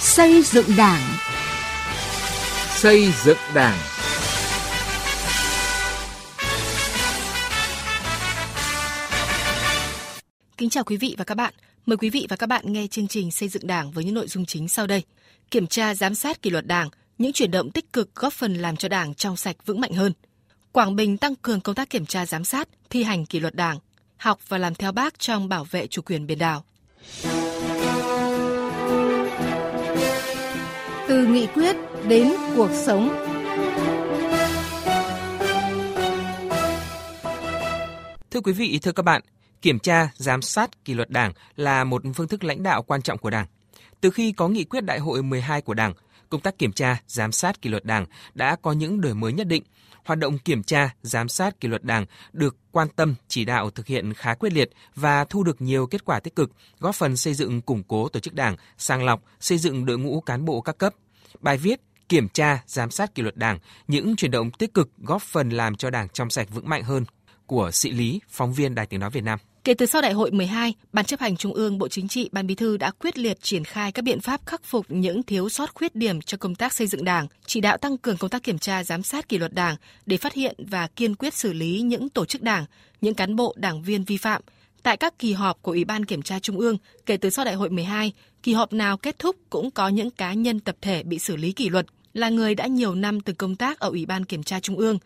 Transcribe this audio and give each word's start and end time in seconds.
Xây 0.00 0.42
dựng 0.42 0.66
Đảng. 0.76 1.00
Xây 2.70 3.12
dựng 3.24 3.36
Đảng. 3.54 3.78
Kính 10.56 10.70
chào 10.70 10.84
quý 10.84 10.96
vị 10.96 11.14
và 11.18 11.24
các 11.24 11.34
bạn. 11.34 11.54
Mời 11.86 11.96
quý 11.96 12.10
vị 12.10 12.26
và 12.30 12.36
các 12.36 12.46
bạn 12.46 12.72
nghe 12.72 12.86
chương 12.86 13.08
trình 13.08 13.30
Xây 13.30 13.48
dựng 13.48 13.66
Đảng 13.66 13.90
với 13.90 14.04
những 14.04 14.14
nội 14.14 14.28
dung 14.28 14.46
chính 14.46 14.68
sau 14.68 14.86
đây. 14.86 15.02
Kiểm 15.50 15.66
tra 15.66 15.94
giám 15.94 16.14
sát 16.14 16.42
kỷ 16.42 16.50
luật 16.50 16.66
Đảng, 16.66 16.88
những 17.18 17.32
chuyển 17.32 17.50
động 17.50 17.70
tích 17.70 17.92
cực 17.92 18.14
góp 18.14 18.32
phần 18.32 18.54
làm 18.54 18.76
cho 18.76 18.88
Đảng 18.88 19.14
trong 19.14 19.36
sạch 19.36 19.56
vững 19.66 19.80
mạnh 19.80 19.92
hơn. 19.92 20.12
Quảng 20.72 20.96
Bình 20.96 21.18
tăng 21.18 21.34
cường 21.36 21.60
công 21.60 21.74
tác 21.74 21.90
kiểm 21.90 22.06
tra 22.06 22.26
giám 22.26 22.44
sát, 22.44 22.68
thi 22.90 23.02
hành 23.02 23.26
kỷ 23.26 23.40
luật 23.40 23.54
Đảng, 23.54 23.78
học 24.16 24.38
và 24.48 24.58
làm 24.58 24.74
theo 24.74 24.92
bác 24.92 25.18
trong 25.18 25.48
bảo 25.48 25.64
vệ 25.64 25.86
chủ 25.86 26.02
quyền 26.02 26.26
biển 26.26 26.38
đảo. 26.38 26.64
Từ 31.08 31.26
nghị 31.26 31.46
quyết 31.46 31.76
đến 32.08 32.32
cuộc 32.56 32.70
sống. 32.72 33.24
Thưa 38.30 38.40
quý 38.40 38.52
vị, 38.52 38.78
thưa 38.82 38.92
các 38.92 39.02
bạn, 39.02 39.22
kiểm 39.62 39.78
tra, 39.78 40.08
giám 40.14 40.42
sát 40.42 40.84
kỷ 40.84 40.94
luật 40.94 41.10
Đảng 41.10 41.32
là 41.56 41.84
một 41.84 42.02
phương 42.14 42.28
thức 42.28 42.44
lãnh 42.44 42.62
đạo 42.62 42.82
quan 42.82 43.02
trọng 43.02 43.18
của 43.18 43.30
Đảng. 43.30 43.46
Từ 44.00 44.10
khi 44.10 44.32
có 44.32 44.48
nghị 44.48 44.64
quyết 44.64 44.84
đại 44.84 44.98
hội 44.98 45.22
12 45.22 45.60
của 45.60 45.74
Đảng, 45.74 45.94
công 46.30 46.40
tác 46.40 46.58
kiểm 46.58 46.72
tra, 46.72 47.00
giám 47.06 47.32
sát 47.32 47.62
kỷ 47.62 47.70
luật 47.70 47.84
Đảng 47.84 48.06
đã 48.34 48.56
có 48.62 48.72
những 48.72 49.00
đổi 49.00 49.14
mới 49.14 49.32
nhất 49.32 49.46
định. 49.46 49.62
Hoạt 50.08 50.18
động 50.18 50.38
kiểm 50.38 50.62
tra, 50.62 50.94
giám 51.02 51.28
sát 51.28 51.60
kỷ 51.60 51.68
luật 51.68 51.84
Đảng 51.84 52.06
được 52.32 52.56
quan 52.72 52.88
tâm, 52.96 53.14
chỉ 53.28 53.44
đạo 53.44 53.70
thực 53.70 53.86
hiện 53.86 54.14
khá 54.14 54.34
quyết 54.34 54.52
liệt 54.52 54.70
và 54.94 55.24
thu 55.24 55.42
được 55.42 55.60
nhiều 55.60 55.86
kết 55.86 56.04
quả 56.04 56.20
tích 56.20 56.36
cực, 56.36 56.50
góp 56.78 56.94
phần 56.94 57.16
xây 57.16 57.34
dựng 57.34 57.60
củng 57.60 57.82
cố 57.82 58.08
tổ 58.08 58.20
chức 58.20 58.34
Đảng, 58.34 58.56
sàng 58.78 59.04
lọc, 59.04 59.22
xây 59.40 59.58
dựng 59.58 59.86
đội 59.86 59.98
ngũ 59.98 60.20
cán 60.20 60.44
bộ 60.44 60.60
các 60.60 60.78
cấp. 60.78 60.94
Bài 61.40 61.56
viết 61.56 61.80
Kiểm 62.08 62.28
tra, 62.28 62.62
giám 62.66 62.90
sát 62.90 63.14
kỷ 63.14 63.22
luật 63.22 63.36
Đảng, 63.36 63.58
những 63.88 64.16
chuyển 64.16 64.30
động 64.30 64.50
tích 64.50 64.74
cực 64.74 64.90
góp 64.98 65.22
phần 65.22 65.50
làm 65.50 65.76
cho 65.76 65.90
Đảng 65.90 66.08
trong 66.08 66.30
sạch 66.30 66.48
vững 66.50 66.68
mạnh 66.68 66.82
hơn 66.82 67.04
của 67.46 67.70
Sĩ 67.70 67.90
Lý, 67.90 68.20
phóng 68.28 68.52
viên 68.52 68.74
Đài 68.74 68.86
Tiếng 68.86 69.00
Nói 69.00 69.10
Việt 69.10 69.24
Nam. 69.24 69.38
Kể 69.68 69.74
từ 69.74 69.86
sau 69.86 70.02
đại 70.02 70.12
hội 70.12 70.30
12, 70.30 70.74
Ban 70.92 71.04
chấp 71.04 71.20
hành 71.20 71.36
Trung 71.36 71.52
ương 71.52 71.78
Bộ 71.78 71.88
Chính 71.88 72.08
trị, 72.08 72.28
Ban 72.32 72.46
Bí 72.46 72.54
thư 72.54 72.76
đã 72.76 72.90
quyết 72.90 73.18
liệt 73.18 73.42
triển 73.42 73.64
khai 73.64 73.92
các 73.92 74.02
biện 74.02 74.20
pháp 74.20 74.46
khắc 74.46 74.64
phục 74.64 74.86
những 74.88 75.22
thiếu 75.22 75.48
sót 75.48 75.74
khuyết 75.74 75.94
điểm 75.94 76.20
cho 76.20 76.38
công 76.38 76.54
tác 76.54 76.72
xây 76.72 76.86
dựng 76.86 77.04
Đảng, 77.04 77.26
chỉ 77.46 77.60
đạo 77.60 77.76
tăng 77.76 77.98
cường 77.98 78.16
công 78.16 78.30
tác 78.30 78.42
kiểm 78.42 78.58
tra 78.58 78.84
giám 78.84 79.02
sát 79.02 79.28
kỷ 79.28 79.38
luật 79.38 79.52
Đảng 79.52 79.76
để 80.06 80.16
phát 80.16 80.34
hiện 80.34 80.56
và 80.58 80.86
kiên 80.86 81.14
quyết 81.14 81.34
xử 81.34 81.52
lý 81.52 81.80
những 81.80 82.08
tổ 82.08 82.24
chức 82.24 82.42
Đảng, 82.42 82.64
những 83.00 83.14
cán 83.14 83.36
bộ 83.36 83.54
đảng 83.56 83.82
viên 83.82 84.04
vi 84.04 84.16
phạm. 84.16 84.42
Tại 84.82 84.96
các 84.96 85.18
kỳ 85.18 85.32
họp 85.32 85.62
của 85.62 85.72
Ủy 85.72 85.84
ban 85.84 86.04
Kiểm 86.04 86.22
tra 86.22 86.38
Trung 86.38 86.58
ương, 86.58 86.76
kể 87.06 87.16
từ 87.16 87.30
sau 87.30 87.44
đại 87.44 87.54
hội 87.54 87.70
12, 87.70 88.12
kỳ 88.42 88.52
họp 88.52 88.72
nào 88.72 88.96
kết 88.96 89.18
thúc 89.18 89.36
cũng 89.50 89.70
có 89.70 89.88
những 89.88 90.10
cá 90.10 90.32
nhân 90.32 90.60
tập 90.60 90.76
thể 90.80 91.02
bị 91.02 91.18
xử 91.18 91.36
lý 91.36 91.52
kỷ 91.52 91.68
luật, 91.68 91.86
là 92.14 92.28
người 92.28 92.54
đã 92.54 92.66
nhiều 92.66 92.94
năm 92.94 93.20
từ 93.20 93.32
công 93.32 93.56
tác 93.56 93.78
ở 93.78 93.88
Ủy 93.88 94.06
ban 94.06 94.24
Kiểm 94.24 94.42
tra 94.42 94.60
Trung 94.60 94.76
ương. 94.76 94.98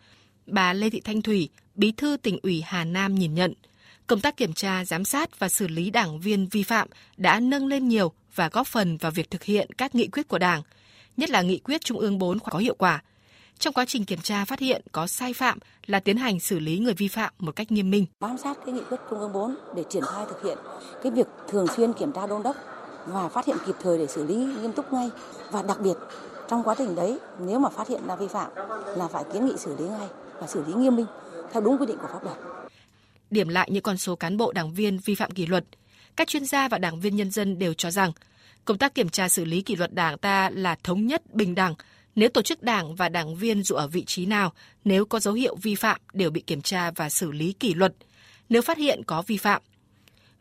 Bà 0.45 0.73
Lê 0.73 0.89
Thị 0.89 1.01
Thanh 1.01 1.21
Thủy, 1.21 1.49
Bí 1.75 1.91
thư 1.91 2.17
tỉnh 2.17 2.39
ủy 2.43 2.61
Hà 2.65 2.83
Nam 2.83 3.15
nhìn 3.15 3.33
nhận, 3.33 3.53
công 4.07 4.21
tác 4.21 4.37
kiểm 4.37 4.53
tra, 4.53 4.85
giám 4.85 5.05
sát 5.05 5.39
và 5.39 5.49
xử 5.49 5.67
lý 5.67 5.89
đảng 5.89 6.19
viên 6.19 6.47
vi 6.51 6.63
phạm 6.63 6.87
đã 7.17 7.39
nâng 7.39 7.67
lên 7.67 7.87
nhiều 7.87 8.11
và 8.35 8.49
góp 8.49 8.67
phần 8.67 8.97
vào 8.97 9.11
việc 9.11 9.31
thực 9.31 9.43
hiện 9.43 9.69
các 9.77 9.95
nghị 9.95 10.07
quyết 10.07 10.27
của 10.27 10.39
Đảng, 10.39 10.61
nhất 11.17 11.29
là 11.29 11.41
nghị 11.41 11.59
quyết 11.59 11.81
Trung 11.81 11.99
ương 11.99 12.19
4 12.19 12.39
có 12.39 12.59
hiệu 12.59 12.75
quả. 12.77 13.03
Trong 13.59 13.73
quá 13.73 13.85
trình 13.87 14.05
kiểm 14.05 14.19
tra 14.19 14.45
phát 14.45 14.59
hiện 14.59 14.81
có 14.91 15.07
sai 15.07 15.33
phạm 15.33 15.59
là 15.85 15.99
tiến 15.99 16.17
hành 16.17 16.39
xử 16.39 16.59
lý 16.59 16.79
người 16.79 16.93
vi 16.93 17.07
phạm 17.07 17.33
một 17.39 17.55
cách 17.55 17.71
nghiêm 17.71 17.91
minh. 17.91 18.05
Bám 18.19 18.37
sát 18.37 18.57
cái 18.65 18.75
nghị 18.75 18.81
quyết 18.89 18.97
Trung 19.09 19.19
ương 19.19 19.33
4 19.33 19.55
để 19.75 19.83
triển 19.89 20.03
khai 20.03 20.25
thực 20.29 20.43
hiện 20.43 20.57
cái 21.03 21.11
việc 21.11 21.27
thường 21.47 21.67
xuyên 21.77 21.93
kiểm 21.93 22.11
tra 22.11 22.27
đôn 22.27 22.43
đốc 22.43 22.55
và 23.05 23.29
phát 23.29 23.45
hiện 23.45 23.57
kịp 23.65 23.75
thời 23.81 23.97
để 23.97 24.07
xử 24.07 24.25
lý 24.27 24.35
nghiêm 24.35 24.71
túc 24.71 24.93
ngay 24.93 25.09
và 25.51 25.61
đặc 25.61 25.77
biệt 25.81 25.93
trong 26.49 26.63
quá 26.63 26.75
trình 26.77 26.95
đấy 26.95 27.19
nếu 27.39 27.59
mà 27.59 27.69
phát 27.69 27.87
hiện 27.87 28.01
ra 28.07 28.15
vi 28.15 28.27
phạm 28.27 28.51
là 28.97 29.07
phải 29.07 29.23
kiến 29.33 29.45
nghị 29.45 29.53
xử 29.57 29.77
lý 29.77 29.85
ngay 29.85 30.07
và 30.39 30.47
xử 30.47 30.63
lý 30.67 30.73
nghiêm 30.73 30.95
minh 30.95 31.05
theo 31.51 31.61
đúng 31.61 31.77
quy 31.77 31.85
định 31.85 31.97
của 31.97 32.07
pháp 32.13 32.23
luật. 32.23 32.37
Điểm 33.33 33.47
lại 33.47 33.69
những 33.71 33.83
con 33.83 33.97
số 33.97 34.15
cán 34.15 34.37
bộ 34.37 34.51
đảng 34.51 34.73
viên 34.73 34.97
vi 34.97 35.15
phạm 35.15 35.31
kỷ 35.31 35.45
luật, 35.45 35.65
các 36.15 36.27
chuyên 36.27 36.45
gia 36.45 36.67
và 36.67 36.77
đảng 36.77 36.99
viên 36.99 37.15
nhân 37.15 37.31
dân 37.31 37.59
đều 37.59 37.73
cho 37.73 37.91
rằng 37.91 38.11
công 38.65 38.77
tác 38.77 38.95
kiểm 38.95 39.09
tra 39.09 39.29
xử 39.29 39.45
lý 39.45 39.61
kỷ 39.61 39.75
luật 39.75 39.93
đảng 39.93 40.17
ta 40.17 40.49
là 40.49 40.75
thống 40.83 41.07
nhất 41.07 41.33
bình 41.33 41.55
đẳng. 41.55 41.75
Nếu 42.15 42.29
tổ 42.29 42.41
chức 42.41 42.63
đảng 42.63 42.95
và 42.95 43.09
đảng 43.09 43.35
viên 43.35 43.63
dù 43.63 43.75
ở 43.75 43.87
vị 43.87 44.03
trí 44.05 44.25
nào, 44.25 44.53
nếu 44.85 45.05
có 45.05 45.19
dấu 45.19 45.33
hiệu 45.33 45.55
vi 45.55 45.75
phạm 45.75 46.01
đều 46.13 46.29
bị 46.29 46.41
kiểm 46.41 46.61
tra 46.61 46.91
và 46.91 47.09
xử 47.09 47.31
lý 47.31 47.53
kỷ 47.53 47.73
luật. 47.73 47.93
Nếu 48.49 48.61
phát 48.61 48.77
hiện 48.77 49.03
có 49.03 49.21
vi 49.21 49.37
phạm, 49.37 49.61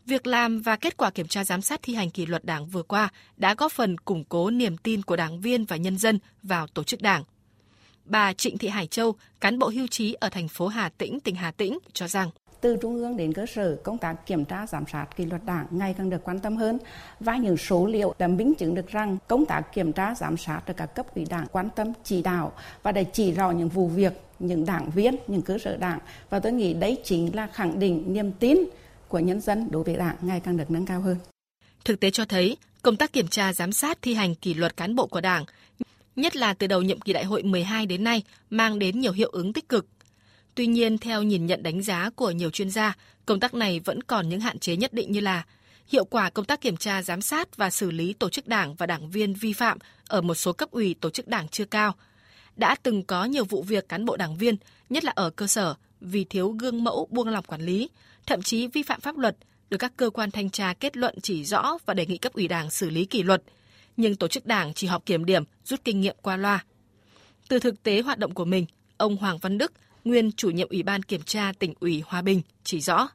Việc 0.07 0.27
làm 0.27 0.63
và 0.63 0.77
kết 0.77 0.97
quả 0.97 1.11
kiểm 1.11 1.29
tra 1.29 1.45
giám 1.45 1.63
sát 1.63 1.81
thi 1.83 1.95
hành 1.95 2.11
kỷ 2.11 2.27
luật 2.27 2.45
Đảng 2.45 2.67
vừa 2.67 2.83
qua 2.83 3.09
đã 3.37 3.55
góp 3.55 3.73
phần 3.73 3.99
củng 3.99 4.25
cố 4.25 4.51
niềm 4.51 4.77
tin 4.77 5.03
của 5.03 5.17
đảng 5.17 5.41
viên 5.41 5.65
và 5.65 5.77
nhân 5.77 5.99
dân 5.99 6.19
vào 6.43 6.67
tổ 6.67 6.85
chức 6.85 7.03
Đảng. 7.03 7.25
Bà 8.05 8.33
Trịnh 8.33 8.59
Thị 8.59 8.69
Hải 8.69 8.87
Châu, 8.87 9.15
cán 9.41 9.59
bộ 9.59 9.69
hưu 9.69 9.87
trí 9.87 10.13
ở 10.13 10.29
thành 10.29 10.49
phố 10.49 10.67
Hà 10.67 10.89
Tĩnh, 10.89 11.21
tỉnh 11.21 11.35
Hà 11.35 11.51
Tĩnh 11.51 11.79
cho 11.93 12.09
rằng 12.09 12.31
từ 12.63 12.77
trung 12.77 12.97
ương 12.97 13.17
đến 13.17 13.33
cơ 13.33 13.47
sở, 13.47 13.77
công 13.83 13.99
tác 13.99 14.27
kiểm 14.27 14.45
tra 14.45 14.67
giám 14.67 14.85
sát 14.93 15.07
kỷ 15.17 15.25
luật 15.25 15.45
đảng 15.45 15.67
ngày 15.71 15.95
càng 15.99 16.11
được 16.11 16.25
quan 16.25 16.39
tâm 16.39 16.57
hơn 16.57 16.79
và 17.21 17.37
những 17.37 17.57
số 17.57 17.87
liệu 17.87 18.15
đã 18.19 18.29
minh 18.29 18.55
chứng 18.55 18.75
được 18.75 18.89
rằng 18.89 19.19
công 19.29 19.47
tác 19.47 19.63
kiểm 19.75 19.93
tra 19.93 20.15
giám 20.15 20.37
sát 20.37 20.61
được 20.67 20.75
các 20.77 20.87
cấp 20.87 21.15
ủy 21.15 21.25
đảng 21.25 21.47
quan 21.53 21.69
tâm 21.77 21.93
chỉ 22.05 22.23
đạo 22.23 22.53
và 22.83 22.93
để 22.93 23.05
chỉ 23.05 23.33
rõ 23.33 23.51
những 23.51 23.69
vụ 23.69 23.89
việc, 23.89 24.13
những 24.39 24.67
đảng 24.67 24.91
viên, 24.91 25.17
những 25.27 25.43
cơ 25.43 25.59
sở 25.59 25.77
đảng 25.77 25.99
và 26.31 26.41
tôi 26.41 26.53
nghĩ 26.53 26.75
đấy 26.75 26.99
chính 27.05 27.37
là 27.37 27.47
khẳng 27.47 27.79
định 27.79 28.05
niềm 28.13 28.33
tin 28.33 28.59
của 29.09 29.19
nhân 29.19 29.41
dân 29.41 29.69
đối 29.71 29.85
với 29.85 29.97
đảng 29.97 30.17
ngày 30.23 30.41
càng 30.41 30.57
được 30.57 30.71
nâng 30.71 30.87
cao 30.87 31.01
hơn. 31.01 31.17
Thực 31.85 32.01
tế 32.01 32.11
cho 32.11 32.25
thấy, 32.25 32.57
công 32.83 32.97
tác 32.97 33.13
kiểm 33.13 33.29
tra 33.29 33.53
giám 33.53 33.73
sát 33.73 33.99
thi 34.03 34.15
hành 34.15 34.35
kỷ 34.35 34.55
luật 34.55 34.77
cán 34.77 34.95
bộ 34.95 35.07
của 35.07 35.21
Đảng, 35.21 35.45
nhất 36.17 36.37
là 36.37 36.55
từ 36.55 36.67
đầu 36.67 36.83
nhiệm 36.83 37.01
kỳ 37.01 37.13
đại 37.13 37.25
hội 37.25 37.43
12 37.43 37.87
đến 37.87 38.05
nay, 38.05 38.23
mang 38.51 38.79
đến 38.79 39.01
nhiều 39.01 39.13
hiệu 39.13 39.29
ứng 39.33 39.53
tích 39.53 39.69
cực. 39.69 39.87
Tuy 40.55 40.67
nhiên, 40.67 40.99
theo 40.99 41.23
nhìn 41.23 41.47
nhận 41.47 41.63
đánh 41.63 41.83
giá 41.83 42.11
của 42.11 42.31
nhiều 42.31 42.51
chuyên 42.51 42.71
gia, 42.71 42.97
công 43.27 43.41
tác 43.41 43.55
này 43.55 43.81
vẫn 43.81 44.03
còn 44.03 44.29
những 44.29 44.41
hạn 44.41 44.59
chế 44.59 44.77
nhất 44.77 44.93
định 44.93 45.13
như 45.13 45.21
là 45.21 45.45
hiệu 45.89 46.05
quả 46.05 46.31
công 46.31 46.45
tác 46.45 46.61
kiểm 46.61 46.77
tra 46.77 47.03
giám 47.03 47.23
sát 47.23 47.57
và 47.57 47.71
xử 47.71 47.91
lý 47.91 48.13
tổ 48.13 48.29
chức 48.29 48.47
đảng 48.47 48.75
và 48.75 48.87
đảng 48.87 49.11
viên 49.11 49.35
vi 49.35 49.53
phạm 49.53 49.79
ở 50.09 50.21
một 50.21 50.35
số 50.35 50.53
cấp 50.53 50.71
ủy 50.71 50.95
tổ 51.01 51.11
chức 51.11 51.29
đảng 51.29 51.49
chưa 51.49 51.65
cao. 51.65 51.95
Đã 52.57 52.77
từng 52.83 53.03
có 53.03 53.25
nhiều 53.25 53.45
vụ 53.45 53.63
việc 53.63 53.89
cán 53.89 54.05
bộ 54.05 54.17
đảng 54.17 54.37
viên, 54.37 54.57
nhất 54.91 55.05
là 55.05 55.13
ở 55.15 55.31
cơ 55.31 55.47
sở, 55.47 55.75
vì 56.01 56.25
thiếu 56.25 56.49
gương 56.51 56.85
mẫu 56.85 57.09
buông 57.11 57.29
lỏng 57.29 57.45
quản 57.45 57.61
lý, 57.61 57.89
thậm 58.27 58.43
chí 58.43 58.67
vi 58.67 58.83
phạm 58.83 59.01
pháp 59.01 59.19
luật, 59.19 59.37
được 59.71 59.79
các 59.79 59.93
cơ 59.97 60.11
quan 60.11 60.31
thanh 60.31 60.51
tra 60.51 60.75
kết 60.75 60.97
luận 60.97 61.15
chỉ 61.23 61.45
rõ 61.45 61.79
và 61.87 61.95
đề 61.95 62.07
nghị 62.07 62.19
cấp 62.19 62.33
ủy 62.33 62.49
đảng 62.49 62.71
xử 62.71 62.91
lý 62.91 63.05
kỷ 63.05 63.23
luật. 63.23 63.43
Nhưng 63.97 64.17
tổ 64.17 64.29
chức 64.29 64.47
đảng 64.47 64.75
chỉ 64.75 64.87
họp 64.87 65.07
kiểm 65.07 65.25
điểm, 65.25 65.45
rút 65.65 65.81
kinh 65.85 66.01
nghiệm 66.01 66.17
qua 66.23 66.37
loa. 66.37 66.65
Từ 67.49 67.59
thực 67.59 67.83
tế 67.83 68.03
hoạt 68.03 68.19
động 68.19 68.35
của 68.35 68.45
mình, 68.45 68.67
ông 68.97 69.17
Hoàng 69.17 69.39
Văn 69.39 69.59
Đức, 69.59 69.73
nguyên 70.05 70.33
chủ 70.33 70.51
nhiệm 70.51 70.69
Ủy 70.69 70.83
ban 70.83 71.03
Kiểm 71.03 71.23
tra 71.23 71.53
tỉnh 71.59 71.75
ủy 71.81 72.03
Hòa 72.07 72.23
Bình, 72.23 72.41
chỉ 72.65 72.81
rõ. 72.81 73.09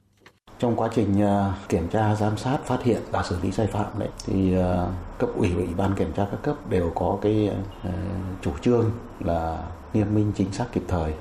Trong 0.60 0.76
quá 0.76 0.90
trình 0.96 1.22
ờ, 1.22 1.54
kiểm 1.70 1.88
tra, 1.88 2.16
giám 2.16 2.38
sát, 2.38 2.58
phát 2.66 2.84
hiện 2.84 3.02
và 3.12 3.24
xử 3.24 3.38
lý 3.44 3.52
sai 3.52 3.68
phạm 3.68 4.00
đấy 4.00 4.10
thì 4.26 4.54
ờ, 4.54 4.92
cấp 5.20 5.30
ủy 5.36 5.50
và 5.50 5.62
ủy 5.62 5.74
ban 5.74 5.96
kiểm 5.96 6.14
tra 6.14 6.28
các 6.32 6.40
cấp 6.44 6.70
đều 6.70 6.92
có 6.96 7.20
cái 7.22 7.50
ờ, 7.84 7.92
chủ 8.42 8.52
trương 8.62 8.92
là 9.20 9.64
nghiêm 9.94 10.16
minh 10.16 10.32
chính 10.36 10.52
xác 10.52 10.66
kịp 10.74 10.84
thời, 10.88 11.14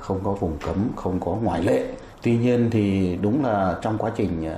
không 0.00 0.20
có 0.24 0.32
vùng 0.32 0.58
cấm, 0.58 0.90
không 0.96 1.20
có 1.20 1.30
ngoại 1.30 1.62
lệ 1.62 1.94
Tuy 2.22 2.36
nhiên 2.36 2.70
thì 2.70 3.16
đúng 3.20 3.44
là 3.44 3.78
trong 3.82 3.98
quá 3.98 4.12
trình 4.16 4.50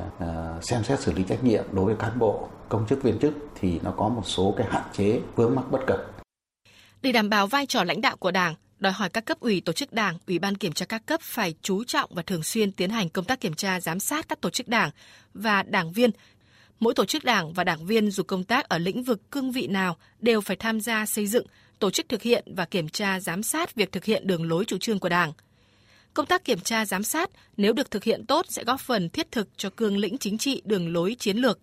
xem 0.63 0.85
xét 0.85 1.01
xử 1.01 1.13
lý 1.13 1.23
trách 1.23 1.45
nhiệm 1.45 1.65
đối 1.73 1.85
với 1.85 1.95
cán 1.95 2.19
bộ, 2.19 2.49
công 2.69 2.87
chức 2.87 3.03
viên 3.03 3.19
chức 3.19 3.35
thì 3.61 3.81
nó 3.83 3.91
có 3.91 4.09
một 4.09 4.23
số 4.25 4.55
cái 4.57 4.67
hạn 4.71 4.83
chế 4.93 5.21
vướng 5.37 5.55
mắc 5.55 5.65
bất 5.71 5.87
cập. 5.87 5.99
Để 7.03 7.13
đảm 7.13 7.31
bảo 7.31 7.47
vai 7.47 7.67
trò 7.67 7.85
lãnh 7.85 8.01
đạo 8.01 8.17
của 8.17 8.31
Đảng, 8.31 8.55
đòi 8.81 8.93
hỏi 8.93 9.09
các 9.09 9.25
cấp 9.25 9.41
ủy 9.41 9.61
tổ 9.61 9.73
chức 9.73 9.93
Đảng, 9.93 10.19
Ủy 10.27 10.39
ban 10.39 10.57
kiểm 10.57 10.73
tra 10.73 10.87
các 10.87 11.07
cấp 11.07 11.21
phải 11.23 11.55
chú 11.63 11.85
trọng 11.85 12.15
và 12.15 12.23
thường 12.23 12.43
xuyên 12.43 12.73
tiến 12.73 12.91
hành 12.91 13.09
công 13.09 13.25
tác 13.25 13.41
kiểm 13.41 13.55
tra 13.55 13.81
giám 13.81 14.01
sát 14.01 14.29
các 14.29 14.41
tổ 14.41 14.51
chức 14.51 14.69
Đảng 14.69 14.91
và 15.35 15.63
đảng 15.63 15.93
viên. 15.93 16.11
Mỗi 16.81 16.95
tổ 16.95 17.05
chức 17.05 17.25
Đảng 17.25 17.53
và 17.53 17.65
đảng 17.65 17.87
viên 17.87 18.11
dù 18.11 18.23
công 18.23 18.45
tác 18.45 18.69
ở 18.69 18.79
lĩnh 18.79 19.03
vực 19.03 19.31
cương 19.31 19.53
vị 19.53 19.67
nào 19.67 19.97
đều 20.21 20.41
phải 20.41 20.57
tham 20.57 20.81
gia 20.81 21.07
xây 21.07 21.27
dựng, 21.27 21.47
tổ 21.79 21.91
chức 21.91 22.09
thực 22.09 22.23
hiện 22.23 22.45
và 22.57 22.65
kiểm 22.65 22.89
tra 22.89 23.21
giám 23.21 23.43
sát 23.43 23.75
việc 23.75 23.93
thực 23.93 24.05
hiện 24.05 24.27
đường 24.27 24.49
lối 24.49 24.65
chủ 24.65 24.79
trương 24.79 24.99
của 24.99 25.09
Đảng– 25.09 25.33
Công 26.15 26.27
tác 26.27 26.45
kiểm 26.45 26.61
tra 26.61 26.85
giám 26.85 27.03
sát 27.03 27.31
nếu 27.57 27.73
được 27.73 27.91
thực 27.91 28.05
hiện 28.05 28.27
tốt 28.27 28.47
sẽ 28.49 28.65
góp 28.65 28.81
phần 28.81 29.09
thiết 29.09 29.33
thực 29.33 29.49
cho 29.57 29.71
cương 29.71 29.99
lĩnh 29.99 30.19
chính 30.19 30.39
trị 30.39 30.63
đường 30.65 30.93
lối 30.93 31.17
chiến 31.19 31.37
lược. 31.37 31.59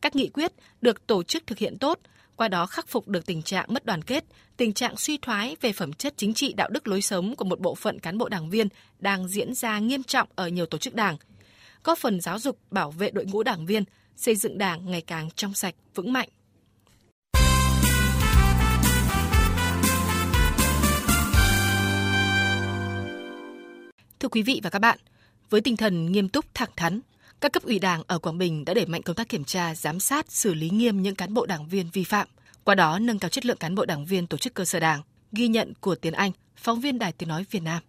Các 0.00 0.16
nghị 0.16 0.28
quyết 0.28 0.52
được 0.80 1.06
tổ 1.06 1.22
chức 1.22 1.46
thực 1.46 1.58
hiện 1.58 1.78
tốt, 1.78 1.98
qua 2.42 2.48
đó 2.48 2.66
khắc 2.66 2.88
phục 2.88 3.08
được 3.08 3.26
tình 3.26 3.42
trạng 3.42 3.66
mất 3.68 3.84
đoàn 3.84 4.02
kết, 4.02 4.24
tình 4.56 4.72
trạng 4.72 4.96
suy 4.96 5.18
thoái 5.18 5.56
về 5.60 5.72
phẩm 5.72 5.92
chất 5.92 6.14
chính 6.16 6.34
trị 6.34 6.52
đạo 6.52 6.68
đức 6.68 6.88
lối 6.88 7.02
sống 7.02 7.36
của 7.36 7.44
một 7.44 7.60
bộ 7.60 7.74
phận 7.74 7.98
cán 7.98 8.18
bộ 8.18 8.28
đảng 8.28 8.50
viên 8.50 8.68
đang 8.98 9.28
diễn 9.28 9.54
ra 9.54 9.78
nghiêm 9.78 10.02
trọng 10.02 10.28
ở 10.34 10.48
nhiều 10.48 10.66
tổ 10.66 10.78
chức 10.78 10.94
đảng, 10.94 11.16
góp 11.84 11.98
phần 11.98 12.20
giáo 12.20 12.38
dục 12.38 12.58
bảo 12.70 12.90
vệ 12.90 13.10
đội 13.10 13.24
ngũ 13.24 13.42
đảng 13.42 13.66
viên, 13.66 13.84
xây 14.16 14.36
dựng 14.36 14.58
đảng 14.58 14.90
ngày 14.90 15.00
càng 15.00 15.28
trong 15.36 15.54
sạch, 15.54 15.74
vững 15.94 16.12
mạnh. 16.12 16.28
Thưa 24.20 24.28
quý 24.28 24.42
vị 24.42 24.60
và 24.62 24.70
các 24.70 24.78
bạn, 24.78 24.98
với 25.50 25.60
tinh 25.60 25.76
thần 25.76 26.12
nghiêm 26.12 26.28
túc 26.28 26.44
thẳng 26.54 26.70
thắn, 26.76 27.00
các 27.42 27.52
cấp 27.52 27.62
ủy 27.62 27.78
đảng 27.78 28.02
ở 28.06 28.18
Quảng 28.18 28.38
Bình 28.38 28.64
đã 28.64 28.74
đẩy 28.74 28.86
mạnh 28.86 29.02
công 29.02 29.16
tác 29.16 29.28
kiểm 29.28 29.44
tra, 29.44 29.74
giám 29.74 30.00
sát, 30.00 30.32
xử 30.32 30.54
lý 30.54 30.70
nghiêm 30.70 31.02
những 31.02 31.14
cán 31.14 31.34
bộ 31.34 31.46
đảng 31.46 31.68
viên 31.68 31.90
vi 31.92 32.04
phạm, 32.04 32.28
qua 32.64 32.74
đó 32.74 32.98
nâng 32.98 33.18
cao 33.18 33.28
chất 33.28 33.46
lượng 33.46 33.56
cán 33.56 33.74
bộ 33.74 33.84
đảng 33.84 34.04
viên 34.04 34.26
tổ 34.26 34.36
chức 34.36 34.54
cơ 34.54 34.64
sở 34.64 34.80
đảng. 34.80 35.02
Ghi 35.32 35.48
nhận 35.48 35.72
của 35.80 35.94
Tiến 35.94 36.12
Anh, 36.12 36.32
phóng 36.56 36.80
viên 36.80 36.98
Đài 36.98 37.12
Tiếng 37.12 37.28
Nói 37.28 37.44
Việt 37.50 37.62
Nam. 37.62 37.82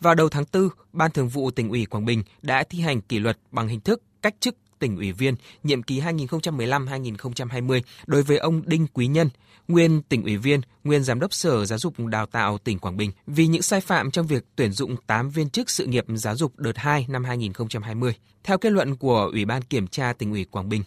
Vào 0.00 0.14
đầu 0.14 0.28
tháng 0.28 0.44
4, 0.52 0.68
Ban 0.92 1.10
Thường 1.10 1.28
vụ 1.28 1.50
tỉnh 1.50 1.70
ủy 1.70 1.86
Quảng 1.86 2.04
Bình 2.04 2.22
đã 2.42 2.64
thi 2.70 2.80
hành 2.80 3.00
kỷ 3.00 3.18
luật 3.18 3.38
bằng 3.50 3.68
hình 3.68 3.80
thức 3.80 4.02
cách 4.22 4.34
chức 4.40 4.56
tỉnh 4.78 4.96
ủy 4.96 5.12
viên 5.12 5.34
nhiệm 5.62 5.82
kỳ 5.82 6.00
2015-2020 6.00 7.80
đối 8.06 8.22
với 8.22 8.38
ông 8.38 8.62
Đinh 8.66 8.86
Quý 8.86 9.06
Nhân, 9.06 9.28
nguyên 9.68 10.02
tỉnh 10.02 10.22
ủy 10.22 10.36
viên, 10.36 10.60
nguyên 10.84 11.04
giám 11.04 11.20
đốc 11.20 11.34
Sở 11.34 11.64
Giáo 11.64 11.78
dục 11.78 11.94
Đào 11.98 12.26
tạo 12.26 12.58
tỉnh 12.58 12.78
Quảng 12.78 12.96
Bình 12.96 13.12
vì 13.26 13.46
những 13.46 13.62
sai 13.62 13.80
phạm 13.80 14.10
trong 14.10 14.26
việc 14.26 14.44
tuyển 14.56 14.72
dụng 14.72 14.96
8 15.06 15.30
viên 15.30 15.50
chức 15.50 15.70
sự 15.70 15.86
nghiệp 15.86 16.04
giáo 16.08 16.36
dục 16.36 16.58
đợt 16.58 16.76
2 16.76 17.06
năm 17.08 17.24
2020. 17.24 18.14
Theo 18.44 18.58
kết 18.58 18.72
luận 18.72 18.96
của 18.96 19.30
Ủy 19.32 19.44
ban 19.44 19.62
Kiểm 19.62 19.86
tra 19.86 20.12
tỉnh 20.12 20.32
ủy 20.32 20.44
Quảng 20.44 20.68
Bình, 20.68 20.82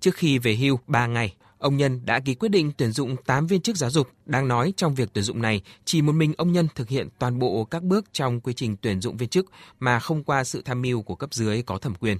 trước 0.00 0.14
khi 0.14 0.38
về 0.38 0.54
hưu 0.56 0.78
3 0.86 1.06
ngày, 1.06 1.34
ông 1.58 1.76
Nhân 1.76 2.00
đã 2.04 2.20
ký 2.20 2.34
quyết 2.34 2.48
định 2.48 2.72
tuyển 2.76 2.92
dụng 2.92 3.16
8 3.26 3.46
viên 3.46 3.60
chức 3.60 3.76
giáo 3.76 3.90
dục. 3.90 4.08
Đang 4.26 4.48
nói 4.48 4.72
trong 4.76 4.94
việc 4.94 5.08
tuyển 5.12 5.24
dụng 5.24 5.42
này, 5.42 5.62
chỉ 5.84 6.02
một 6.02 6.12
mình 6.12 6.32
ông 6.36 6.52
Nhân 6.52 6.68
thực 6.74 6.88
hiện 6.88 7.08
toàn 7.18 7.38
bộ 7.38 7.64
các 7.64 7.82
bước 7.82 8.04
trong 8.12 8.40
quy 8.40 8.52
trình 8.52 8.76
tuyển 8.76 9.00
dụng 9.00 9.16
viên 9.16 9.28
chức 9.28 9.46
mà 9.80 10.00
không 10.00 10.24
qua 10.24 10.44
sự 10.44 10.62
tham 10.64 10.82
mưu 10.82 11.02
của 11.02 11.14
cấp 11.14 11.34
dưới 11.34 11.62
có 11.62 11.78
thẩm 11.78 11.94
quyền. 11.94 12.18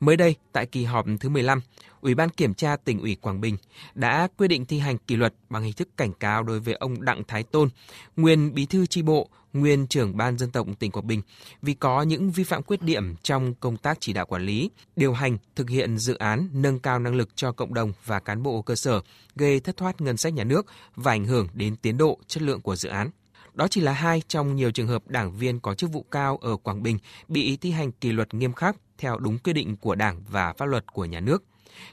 Mới 0.00 0.16
đây, 0.16 0.34
tại 0.52 0.66
kỳ 0.66 0.84
họp 0.84 1.06
thứ 1.20 1.28
15, 1.28 1.60
Ủy 2.00 2.14
ban 2.14 2.28
Kiểm 2.28 2.54
tra 2.54 2.76
tỉnh 2.76 3.00
ủy 3.00 3.14
Quảng 3.14 3.40
Bình 3.40 3.56
đã 3.94 4.28
quyết 4.36 4.48
định 4.48 4.66
thi 4.66 4.78
hành 4.78 4.98
kỷ 4.98 5.16
luật 5.16 5.34
bằng 5.50 5.62
hình 5.62 5.72
thức 5.72 5.88
cảnh 5.96 6.12
cáo 6.12 6.42
đối 6.42 6.60
với 6.60 6.74
ông 6.74 7.04
Đặng 7.04 7.22
Thái 7.28 7.42
Tôn, 7.42 7.68
nguyên 8.16 8.54
bí 8.54 8.66
thư 8.66 8.86
tri 8.86 9.02
bộ, 9.02 9.28
nguyên 9.52 9.86
trưởng 9.86 10.16
ban 10.16 10.38
dân 10.38 10.50
tộc 10.50 10.66
tỉnh 10.78 10.90
Quảng 10.90 11.06
Bình 11.06 11.22
vì 11.62 11.74
có 11.74 12.02
những 12.02 12.30
vi 12.30 12.44
phạm 12.44 12.62
khuyết 12.62 12.82
điểm 12.82 13.16
trong 13.22 13.54
công 13.54 13.76
tác 13.76 13.98
chỉ 14.00 14.12
đạo 14.12 14.26
quản 14.26 14.42
lý, 14.42 14.70
điều 14.96 15.12
hành, 15.12 15.38
thực 15.56 15.70
hiện 15.70 15.98
dự 15.98 16.14
án 16.14 16.48
nâng 16.52 16.78
cao 16.78 16.98
năng 16.98 17.14
lực 17.14 17.36
cho 17.36 17.52
cộng 17.52 17.74
đồng 17.74 17.92
và 18.04 18.20
cán 18.20 18.42
bộ 18.42 18.62
cơ 18.62 18.74
sở, 18.74 19.00
gây 19.36 19.60
thất 19.60 19.76
thoát 19.76 20.00
ngân 20.00 20.16
sách 20.16 20.32
nhà 20.32 20.44
nước 20.44 20.66
và 20.96 21.12
ảnh 21.12 21.24
hưởng 21.24 21.48
đến 21.52 21.76
tiến 21.76 21.98
độ, 21.98 22.18
chất 22.26 22.42
lượng 22.42 22.60
của 22.60 22.76
dự 22.76 22.88
án. 22.88 23.10
Đó 23.58 23.68
chỉ 23.68 23.80
là 23.80 23.92
hai 23.92 24.22
trong 24.28 24.56
nhiều 24.56 24.70
trường 24.70 24.86
hợp 24.86 25.02
đảng 25.08 25.32
viên 25.32 25.60
có 25.60 25.74
chức 25.74 25.92
vụ 25.92 26.04
cao 26.10 26.38
ở 26.42 26.56
Quảng 26.56 26.82
Bình 26.82 26.98
bị 27.28 27.56
thi 27.56 27.70
hành 27.70 27.92
kỷ 27.92 28.12
luật 28.12 28.34
nghiêm 28.34 28.52
khắc 28.52 28.76
theo 28.98 29.18
đúng 29.18 29.38
quy 29.38 29.52
định 29.52 29.76
của 29.80 29.94
Đảng 29.94 30.22
và 30.30 30.52
pháp 30.52 30.66
luật 30.66 30.92
của 30.92 31.04
nhà 31.04 31.20
nước. 31.20 31.44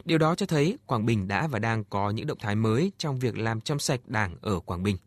Điều 0.06 0.18
đó 0.18 0.36
cho 0.36 0.46
thấy 0.46 0.78
Quảng 0.86 1.06
Bình 1.06 1.28
đã 1.28 1.48
và 1.48 1.60
đang 1.60 1.84
có 1.90 2.10
những 2.10 2.28
động 2.28 2.38
thái 2.42 2.56
mới 2.56 2.92
trong 2.98 3.20
việc 3.20 3.38
làm 3.38 3.62
trong 3.62 3.80
sạch 3.80 4.00
Đảng 4.08 4.32
ở 4.42 4.60
Quảng 4.60 4.84
Bình. 4.84 4.98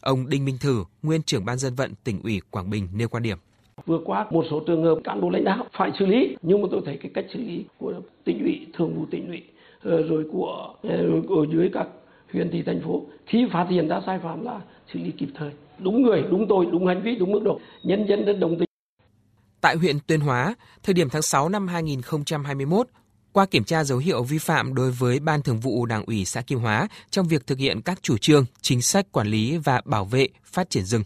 Ông 0.00 0.28
Đinh 0.28 0.44
Minh 0.44 0.56
Thử, 0.60 0.84
nguyên 1.02 1.22
trưởng 1.22 1.44
ban 1.44 1.58
dân 1.58 1.74
vận 1.74 1.94
tỉnh 2.04 2.22
ủy 2.22 2.40
Quảng 2.50 2.70
Bình 2.70 2.88
nêu 2.94 3.08
quan 3.08 3.22
điểm. 3.22 3.38
Vừa 3.86 4.00
qua 4.04 4.26
một 4.30 4.44
số 4.50 4.62
trường 4.66 4.84
hợp 4.84 4.98
cán 5.04 5.20
bộ 5.20 5.30
lãnh 5.30 5.44
đạo 5.44 5.66
phải 5.78 5.90
xử 5.98 6.06
lý, 6.06 6.36
nhưng 6.42 6.62
mà 6.62 6.68
tôi 6.70 6.80
thấy 6.84 6.98
cái 7.02 7.10
cách 7.14 7.24
xử 7.32 7.38
lý 7.38 7.64
của 7.78 7.94
tỉnh 8.24 8.38
ủy, 8.42 8.66
thường 8.74 8.94
vụ 8.96 9.06
tỉnh 9.10 9.28
ủy, 9.28 9.42
ờ, 9.82 10.02
rồi 10.02 10.24
của 10.32 10.74
ờ, 10.82 10.96
ở 11.28 11.46
dưới 11.52 11.70
các 11.72 11.86
huyện 12.32 12.50
thị 12.50 12.62
thành 12.66 12.80
phố 12.84 13.02
khi 13.26 13.46
phát 13.52 13.66
hiện 13.70 13.88
ra 13.88 14.00
sai 14.06 14.18
phạm 14.22 14.44
là 14.44 14.60
xử 14.92 14.98
lý 14.98 15.10
kịp 15.10 15.28
thời 15.34 15.50
đúng 15.78 16.02
người 16.02 16.22
đúng 16.30 16.46
tôi 16.48 16.66
đúng 16.72 16.86
hành 16.86 17.02
vi 17.02 17.16
đúng 17.16 17.32
mức 17.32 17.40
độ 17.44 17.60
nhân 17.82 18.06
dân 18.08 18.24
rất 18.24 18.32
đồng 18.32 18.58
tình 18.58 18.66
Tại 19.60 19.76
huyện 19.76 19.98
Tuyên 20.06 20.20
Hóa, 20.20 20.54
thời 20.82 20.94
điểm 20.94 21.08
tháng 21.08 21.22
6 21.22 21.48
năm 21.48 21.68
2021, 21.68 22.88
qua 23.32 23.46
kiểm 23.46 23.64
tra 23.64 23.84
dấu 23.84 23.98
hiệu 23.98 24.22
vi 24.22 24.38
phạm 24.38 24.74
đối 24.74 24.90
với 24.90 25.20
Ban 25.20 25.42
Thường 25.42 25.60
vụ 25.60 25.86
Đảng 25.86 26.04
ủy 26.04 26.24
xã 26.24 26.40
Kim 26.40 26.58
Hóa 26.58 26.88
trong 27.10 27.28
việc 27.28 27.46
thực 27.46 27.58
hiện 27.58 27.82
các 27.82 28.02
chủ 28.02 28.18
trương, 28.18 28.44
chính 28.60 28.82
sách 28.82 29.12
quản 29.12 29.26
lý 29.26 29.56
và 29.56 29.80
bảo 29.84 30.04
vệ 30.04 30.28
phát 30.44 30.70
triển 30.70 30.84
rừng. 30.84 31.02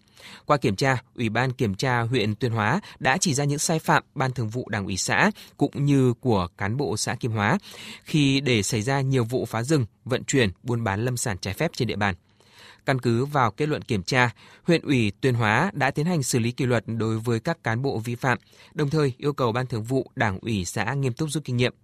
Qua 0.46 0.56
kiểm 0.56 0.76
tra, 0.76 1.02
Ủy 1.14 1.28
ban 1.28 1.52
kiểm 1.52 1.74
tra 1.74 2.00
huyện 2.00 2.34
Tuyên 2.34 2.52
Hóa 2.52 2.80
đã 2.98 3.16
chỉ 3.16 3.34
ra 3.34 3.44
những 3.44 3.58
sai 3.58 3.78
phạm 3.78 4.02
Ban 4.14 4.32
Thường 4.32 4.48
vụ 4.48 4.68
Đảng 4.68 4.84
ủy 4.84 4.96
xã 4.96 5.30
cũng 5.56 5.84
như 5.84 6.14
của 6.20 6.48
cán 6.58 6.76
bộ 6.76 6.96
xã 6.96 7.14
Kim 7.14 7.32
Hóa 7.32 7.58
khi 8.04 8.40
để 8.40 8.62
xảy 8.62 8.82
ra 8.82 9.00
nhiều 9.00 9.24
vụ 9.24 9.44
phá 9.44 9.62
rừng, 9.62 9.86
vận 10.04 10.24
chuyển, 10.24 10.50
buôn 10.62 10.84
bán 10.84 11.04
lâm 11.04 11.16
sản 11.16 11.36
trái 11.38 11.54
phép 11.54 11.70
trên 11.74 11.88
địa 11.88 11.96
bàn. 11.96 12.14
Căn 12.86 12.98
cứ 12.98 13.24
vào 13.24 13.50
kết 13.50 13.68
luận 13.68 13.82
kiểm 13.82 14.02
tra, 14.02 14.30
huyện 14.62 14.82
ủy 14.82 15.12
Tuyên 15.20 15.34
Hóa 15.34 15.70
đã 15.74 15.90
tiến 15.90 16.06
hành 16.06 16.22
xử 16.22 16.38
lý 16.38 16.52
kỷ 16.52 16.66
luật 16.66 16.84
đối 16.86 17.18
với 17.18 17.40
các 17.40 17.64
cán 17.64 17.82
bộ 17.82 17.98
vi 17.98 18.14
phạm, 18.14 18.38
đồng 18.74 18.90
thời 18.90 19.12
yêu 19.18 19.32
cầu 19.32 19.52
Ban 19.52 19.66
Thường 19.66 19.82
vụ 19.82 20.10
Đảng 20.16 20.38
ủy 20.38 20.64
xã 20.64 20.94
nghiêm 20.94 21.12
túc 21.12 21.30
rút 21.30 21.44
kinh 21.44 21.56
nghiệm. 21.56 21.74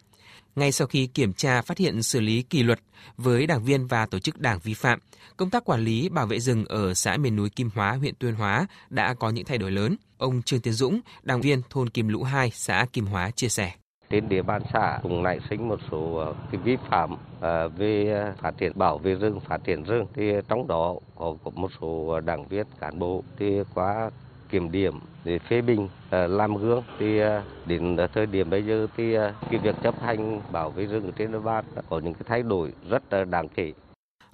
Ngay 0.57 0.73
sau 0.73 0.87
khi 0.87 1.07
kiểm 1.07 1.33
tra 1.33 1.63
phát 1.63 1.79
hiện 1.79 2.03
xử 2.03 2.21
lý 2.21 2.43
kỷ 2.43 2.63
luật 2.63 2.81
với 3.17 3.47
đảng 3.47 3.65
viên 3.65 3.87
và 3.87 4.07
tổ 4.07 4.19
chức 4.19 4.39
đảng 4.39 4.59
vi 4.59 4.75
phạm, 4.75 4.99
công 5.37 5.51
tác 5.51 5.65
quản 5.65 5.81
lý 5.81 6.09
bảo 6.09 6.27
vệ 6.27 6.41
rừng 6.41 6.65
ở 6.65 6.95
xã 6.95 7.17
miền 7.17 7.37
núi 7.37 7.51
Kim 7.51 7.71
Hóa, 7.75 7.93
huyện 7.93 8.15
Tuyên 8.15 8.35
Hóa 8.35 8.67
đã 8.91 9.15
có 9.15 9.31
những 9.31 9.45
thay 9.45 9.59
đổi 9.59 9.71
lớn. 9.71 9.97
Ông 10.19 10.43
Trương 10.43 10.61
Tiến 10.61 10.73
Dũng, 10.73 11.01
đảng 11.23 11.41
viên 11.41 11.63
thôn 11.71 11.91
Kim 11.91 12.09
Lũ 12.09 12.23
2, 12.23 12.51
xã 12.55 12.87
Kim 12.93 13.07
Hóa 13.07 13.31
chia 13.31 13.49
sẻ 13.49 13.73
trên 14.11 14.29
địa 14.29 14.43
bàn 14.43 14.63
xã 14.73 14.99
cũng 15.03 15.23
nảy 15.23 15.41
sinh 15.51 15.69
một 15.69 15.81
số 15.91 16.17
ờ, 16.17 16.35
cái 16.53 16.61
vi 16.65 16.77
phạm 16.77 17.17
ờ, 17.41 17.69
về 17.69 18.23
phát 18.39 18.57
triển 18.59 18.73
bảo 18.75 18.99
vệ 18.99 19.15
rừng, 19.15 19.41
phát 19.41 19.65
triển 19.65 19.83
rừng. 19.83 20.07
Thì 20.15 20.33
trong 20.49 20.67
đó 20.67 20.95
có 21.15 21.35
một 21.55 21.71
số 21.81 22.21
đảng 22.21 22.49
viên 22.49 22.67
cán 22.81 22.99
bộ 22.99 23.23
thì 23.39 23.63
qua 23.75 24.11
kiểm 24.49 24.73
điểm 24.73 25.01
để 25.25 25.39
phê 25.39 25.61
bình 25.61 25.89
ờ, 26.11 26.27
làm 26.27 26.55
gương 26.57 26.83
thì 26.99 27.21
đến 27.67 27.97
thời 28.15 28.27
điểm 28.27 28.51
bây 28.51 28.63
giờ 28.63 28.87
thì 28.97 29.17
cái 29.51 29.59
việc 29.63 29.75
chấp 29.83 30.03
hành 30.03 30.41
bảo 30.53 30.71
vệ 30.71 30.87
rừng 30.87 31.13
trên 31.17 31.33
địa 31.33 31.39
bàn 31.39 31.65
có 31.89 31.99
những 31.99 32.15
cái 32.15 32.23
thay 32.27 32.43
đổi 32.43 32.73
rất 32.91 33.03
đáng 33.31 33.49
kể. 33.49 33.73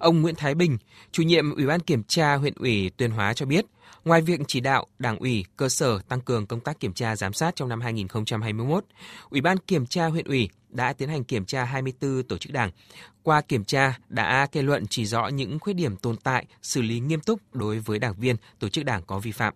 Ông 0.03 0.23
Nguyễn 0.23 0.35
Thái 0.35 0.55
Bình, 0.55 0.79
chủ 1.13 1.23
nhiệm 1.23 1.55
Ủy 1.55 1.67
ban 1.67 1.81
Kiểm 1.81 2.03
tra 2.03 2.35
huyện 2.35 2.55
ủy 2.57 2.91
Tuyên 2.97 3.11
Hóa 3.11 3.35
cho 3.35 3.47
biết, 3.47 3.67
ngoài 4.05 4.23
việc 4.23 4.41
chỉ 4.49 4.61
đạo 4.61 4.87
Đảng 4.99 5.19
ủy, 5.19 5.45
cơ 5.57 5.69
sở 5.69 5.99
tăng 6.09 6.21
cường 6.21 6.47
công 6.47 6.61
tác 6.61 6.81
kiểm 6.81 6.93
tra 6.93 7.17
giám 7.17 7.33
sát 7.33 7.57
trong 7.57 7.69
năm 7.69 7.81
2021, 7.81 8.85
Ủy 9.31 9.41
ban 9.41 9.59
Kiểm 9.59 9.87
tra 9.87 10.07
huyện 10.07 10.25
ủy 10.25 10.49
đã 10.69 10.93
tiến 10.93 11.09
hành 11.09 11.25
kiểm 11.25 11.45
tra 11.45 11.65
24 11.65 12.23
tổ 12.23 12.39
chức 12.39 12.53
đảng. 12.53 12.71
Qua 13.23 13.41
kiểm 13.41 13.65
tra 13.65 13.99
đã 14.09 14.47
kết 14.53 14.63
luận 14.63 14.85
chỉ 14.91 15.07
rõ 15.07 15.29
những 15.29 15.59
khuyết 15.59 15.73
điểm 15.73 15.97
tồn 15.97 16.17
tại, 16.17 16.47
xử 16.63 16.83
lý 16.83 17.01
nghiêm 17.01 17.21
túc 17.21 17.41
đối 17.53 17.79
với 17.79 17.99
đảng 17.99 18.15
viên, 18.15 18.37
tổ 18.59 18.69
chức 18.69 18.85
đảng 18.85 19.03
có 19.07 19.19
vi 19.19 19.33
phạm. 19.33 19.55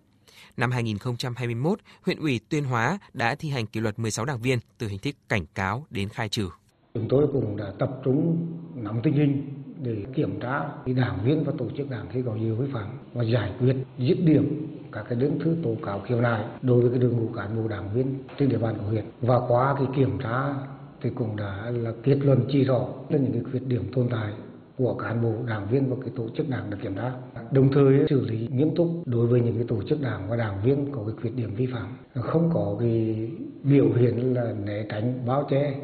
Năm 0.57 0.71
2021, 0.71 1.79
huyện 2.01 2.19
ủy 2.19 2.39
Tuyên 2.49 2.63
Hóa 2.63 2.99
đã 3.13 3.35
thi 3.35 3.49
hành 3.49 3.67
kỷ 3.67 3.79
luật 3.79 3.99
16 3.99 4.25
đảng 4.25 4.41
viên 4.41 4.59
từ 4.77 4.87
hình 4.87 4.99
thức 4.99 5.15
cảnh 5.29 5.45
cáo 5.55 5.85
đến 5.89 6.09
khai 6.09 6.29
trừ. 6.29 6.49
Chúng 6.93 7.07
tôi 7.09 7.27
cũng 7.33 7.57
đã 7.57 7.73
tập 7.79 7.89
trung 8.03 8.47
nắm 8.75 8.99
tình 9.03 9.13
hình 9.13 9.63
để 9.83 10.05
kiểm 10.15 10.39
tra 10.39 10.61
đảng 10.85 11.19
viên 11.23 11.43
và 11.43 11.53
tổ 11.57 11.65
chức 11.77 11.89
đảng 11.89 12.05
khi 12.11 12.21
có 12.21 12.35
nhiều 12.35 12.55
vi 12.55 12.67
phạm 12.73 12.89
và 13.13 13.23
giải 13.23 13.51
quyết, 13.59 13.75
dứt 13.97 14.17
điểm 14.25 14.67
các 14.91 15.05
cái 15.09 15.19
đơn 15.19 15.39
thư 15.39 15.55
tố 15.63 15.75
cáo 15.85 15.99
khiếu 15.99 16.21
nại 16.21 16.45
đối 16.61 16.81
với 16.81 16.89
cái 16.89 16.99
đội 16.99 17.11
ngũ 17.11 17.27
cán 17.27 17.55
bộ 17.55 17.67
đảng 17.67 17.93
viên 17.93 18.13
trên 18.37 18.49
địa 18.49 18.57
bàn 18.57 18.75
của 18.77 18.85
huyện. 18.89 19.05
Và 19.21 19.39
qua 19.47 19.75
cái 19.77 19.87
kiểm 19.95 20.19
tra 20.23 20.53
thì 21.01 21.09
cũng 21.09 21.35
đã 21.35 21.71
là 21.75 21.91
kết 22.03 22.17
luận 22.23 22.39
chỉ 22.51 22.63
rõ 22.63 22.87
là 23.09 23.17
những 23.17 23.33
cái 23.33 23.43
khuyết 23.51 23.67
điểm 23.67 23.91
tồn 23.93 24.07
tại 24.09 24.33
của 24.77 24.93
cán 24.93 25.21
bộ 25.21 25.33
đảng 25.47 25.67
viên 25.67 25.89
và 25.89 25.95
cái 26.01 26.09
tổ 26.15 26.29
chức 26.37 26.49
đảng 26.49 26.69
được 26.69 26.77
kiểm 26.81 26.95
tra. 26.95 27.11
Đồng 27.51 27.71
thời 27.71 28.07
xử 28.09 28.21
lý 28.21 28.47
nghiêm 28.51 28.75
túc 28.75 28.87
đối 29.05 29.27
với 29.27 29.41
những 29.41 29.55
cái 29.55 29.65
tổ 29.67 29.81
chức 29.89 30.01
đảng 30.01 30.29
và 30.29 30.35
đảng 30.35 30.61
viên 30.63 30.91
có 30.91 31.03
cái 31.05 31.15
khuyết 31.21 31.35
điểm 31.35 31.55
vi 31.55 31.65
phạm. 31.65 31.97
Không 32.13 32.49
có 32.53 32.75
cái 32.79 33.29
biểu 33.63 33.85
hiện 33.95 34.33
là 34.33 34.53
né 34.65 34.83
tránh 34.89 35.19
báo 35.25 35.47
che 35.49 35.75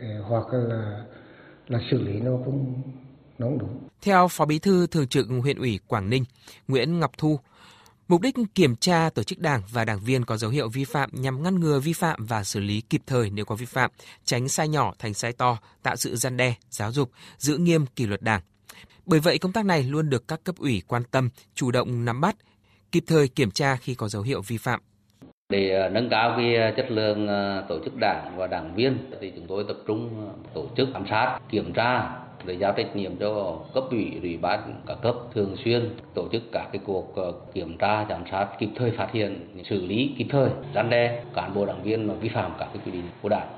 eh, 0.00 0.22
hoặc 0.28 0.52
là 0.52 1.04
là 1.68 1.80
xử 1.90 2.02
lý 2.02 2.20
nó 2.20 2.30
không 2.44 2.82
nó 3.38 3.46
không 3.46 3.58
đúng. 3.58 3.88
Theo 4.02 4.28
Phó 4.28 4.44
Bí 4.44 4.58
thư 4.58 4.86
Thường 4.86 5.08
trực 5.08 5.26
huyện 5.42 5.58
ủy 5.58 5.80
Quảng 5.86 6.10
Ninh, 6.10 6.24
Nguyễn 6.68 7.00
Ngọc 7.00 7.12
Thu, 7.18 7.38
Mục 8.08 8.20
đích 8.20 8.34
kiểm 8.54 8.76
tra 8.76 9.10
tổ 9.14 9.22
chức 9.22 9.38
đảng 9.38 9.62
và 9.72 9.84
đảng 9.84 9.98
viên 9.98 10.24
có 10.24 10.36
dấu 10.36 10.50
hiệu 10.50 10.68
vi 10.68 10.84
phạm 10.84 11.10
nhằm 11.12 11.42
ngăn 11.42 11.60
ngừa 11.60 11.80
vi 11.80 11.92
phạm 11.92 12.26
và 12.26 12.44
xử 12.44 12.60
lý 12.60 12.80
kịp 12.80 13.00
thời 13.06 13.30
nếu 13.30 13.44
có 13.44 13.54
vi 13.54 13.66
phạm, 13.66 13.90
tránh 14.24 14.48
sai 14.48 14.68
nhỏ 14.68 14.92
thành 14.98 15.14
sai 15.14 15.32
to, 15.32 15.58
tạo 15.82 15.96
sự 15.96 16.16
gian 16.16 16.36
đe, 16.36 16.54
giáo 16.70 16.92
dục, 16.92 17.10
giữ 17.38 17.56
nghiêm 17.56 17.86
kỷ 17.86 18.06
luật 18.06 18.22
đảng. 18.22 18.40
Bởi 19.06 19.20
vậy 19.20 19.38
công 19.38 19.52
tác 19.52 19.64
này 19.64 19.82
luôn 19.82 20.10
được 20.10 20.28
các 20.28 20.40
cấp 20.44 20.54
ủy 20.58 20.82
quan 20.88 21.02
tâm, 21.10 21.28
chủ 21.54 21.70
động 21.70 22.04
nắm 22.04 22.20
bắt, 22.20 22.36
kịp 22.92 23.04
thời 23.06 23.28
kiểm 23.28 23.50
tra 23.50 23.76
khi 23.76 23.94
có 23.94 24.08
dấu 24.08 24.22
hiệu 24.22 24.42
vi 24.42 24.56
phạm. 24.56 24.80
Để 25.48 25.70
ờ, 25.70 25.88
nâng 25.88 26.08
cao 26.10 26.34
cái 26.36 26.54
ờ, 26.54 26.70
chất 26.76 26.86
lượng 26.90 27.28
ờ, 27.28 27.64
tổ 27.68 27.78
chức 27.84 27.94
đảng 28.00 28.34
và 28.36 28.46
đảng 28.46 28.74
viên 28.74 29.10
thì 29.20 29.32
chúng 29.36 29.46
tôi 29.48 29.64
tập 29.68 29.76
trung 29.86 30.30
tổ 30.54 30.68
chức 30.76 30.88
giám 30.92 31.04
sát, 31.10 31.38
kiểm 31.50 31.72
tra 31.72 32.10
để 32.46 32.54
giao 32.54 32.72
trách 32.76 32.96
nhiệm 32.96 33.16
cho 33.16 33.58
cấp 33.74 33.84
ủy, 33.90 34.12
ủy 34.22 34.36
ban 34.36 34.82
cả 34.86 34.94
cấp 35.02 35.14
thường 35.34 35.56
xuyên 35.64 35.96
tổ 36.14 36.28
chức 36.32 36.42
các 36.52 36.68
cái 36.72 36.82
cuộc 36.84 37.16
ờ, 37.16 37.32
kiểm 37.54 37.78
tra, 37.78 38.06
giám 38.08 38.24
sát 38.30 38.48
kịp 38.58 38.68
thời 38.76 38.90
phát 38.90 39.08
hiện, 39.12 39.62
xử 39.70 39.86
lý 39.86 40.14
kịp 40.18 40.26
thời, 40.30 40.50
răn 40.74 40.90
đe 40.90 41.24
cán 41.34 41.54
bộ 41.54 41.66
đảng 41.66 41.82
viên 41.82 42.08
mà 42.08 42.14
vi 42.14 42.28
phạm 42.28 42.52
các 42.58 42.68
cái 42.74 42.82
quy 42.86 42.92
định 42.92 43.04
của 43.22 43.28
đảng. 43.28 43.48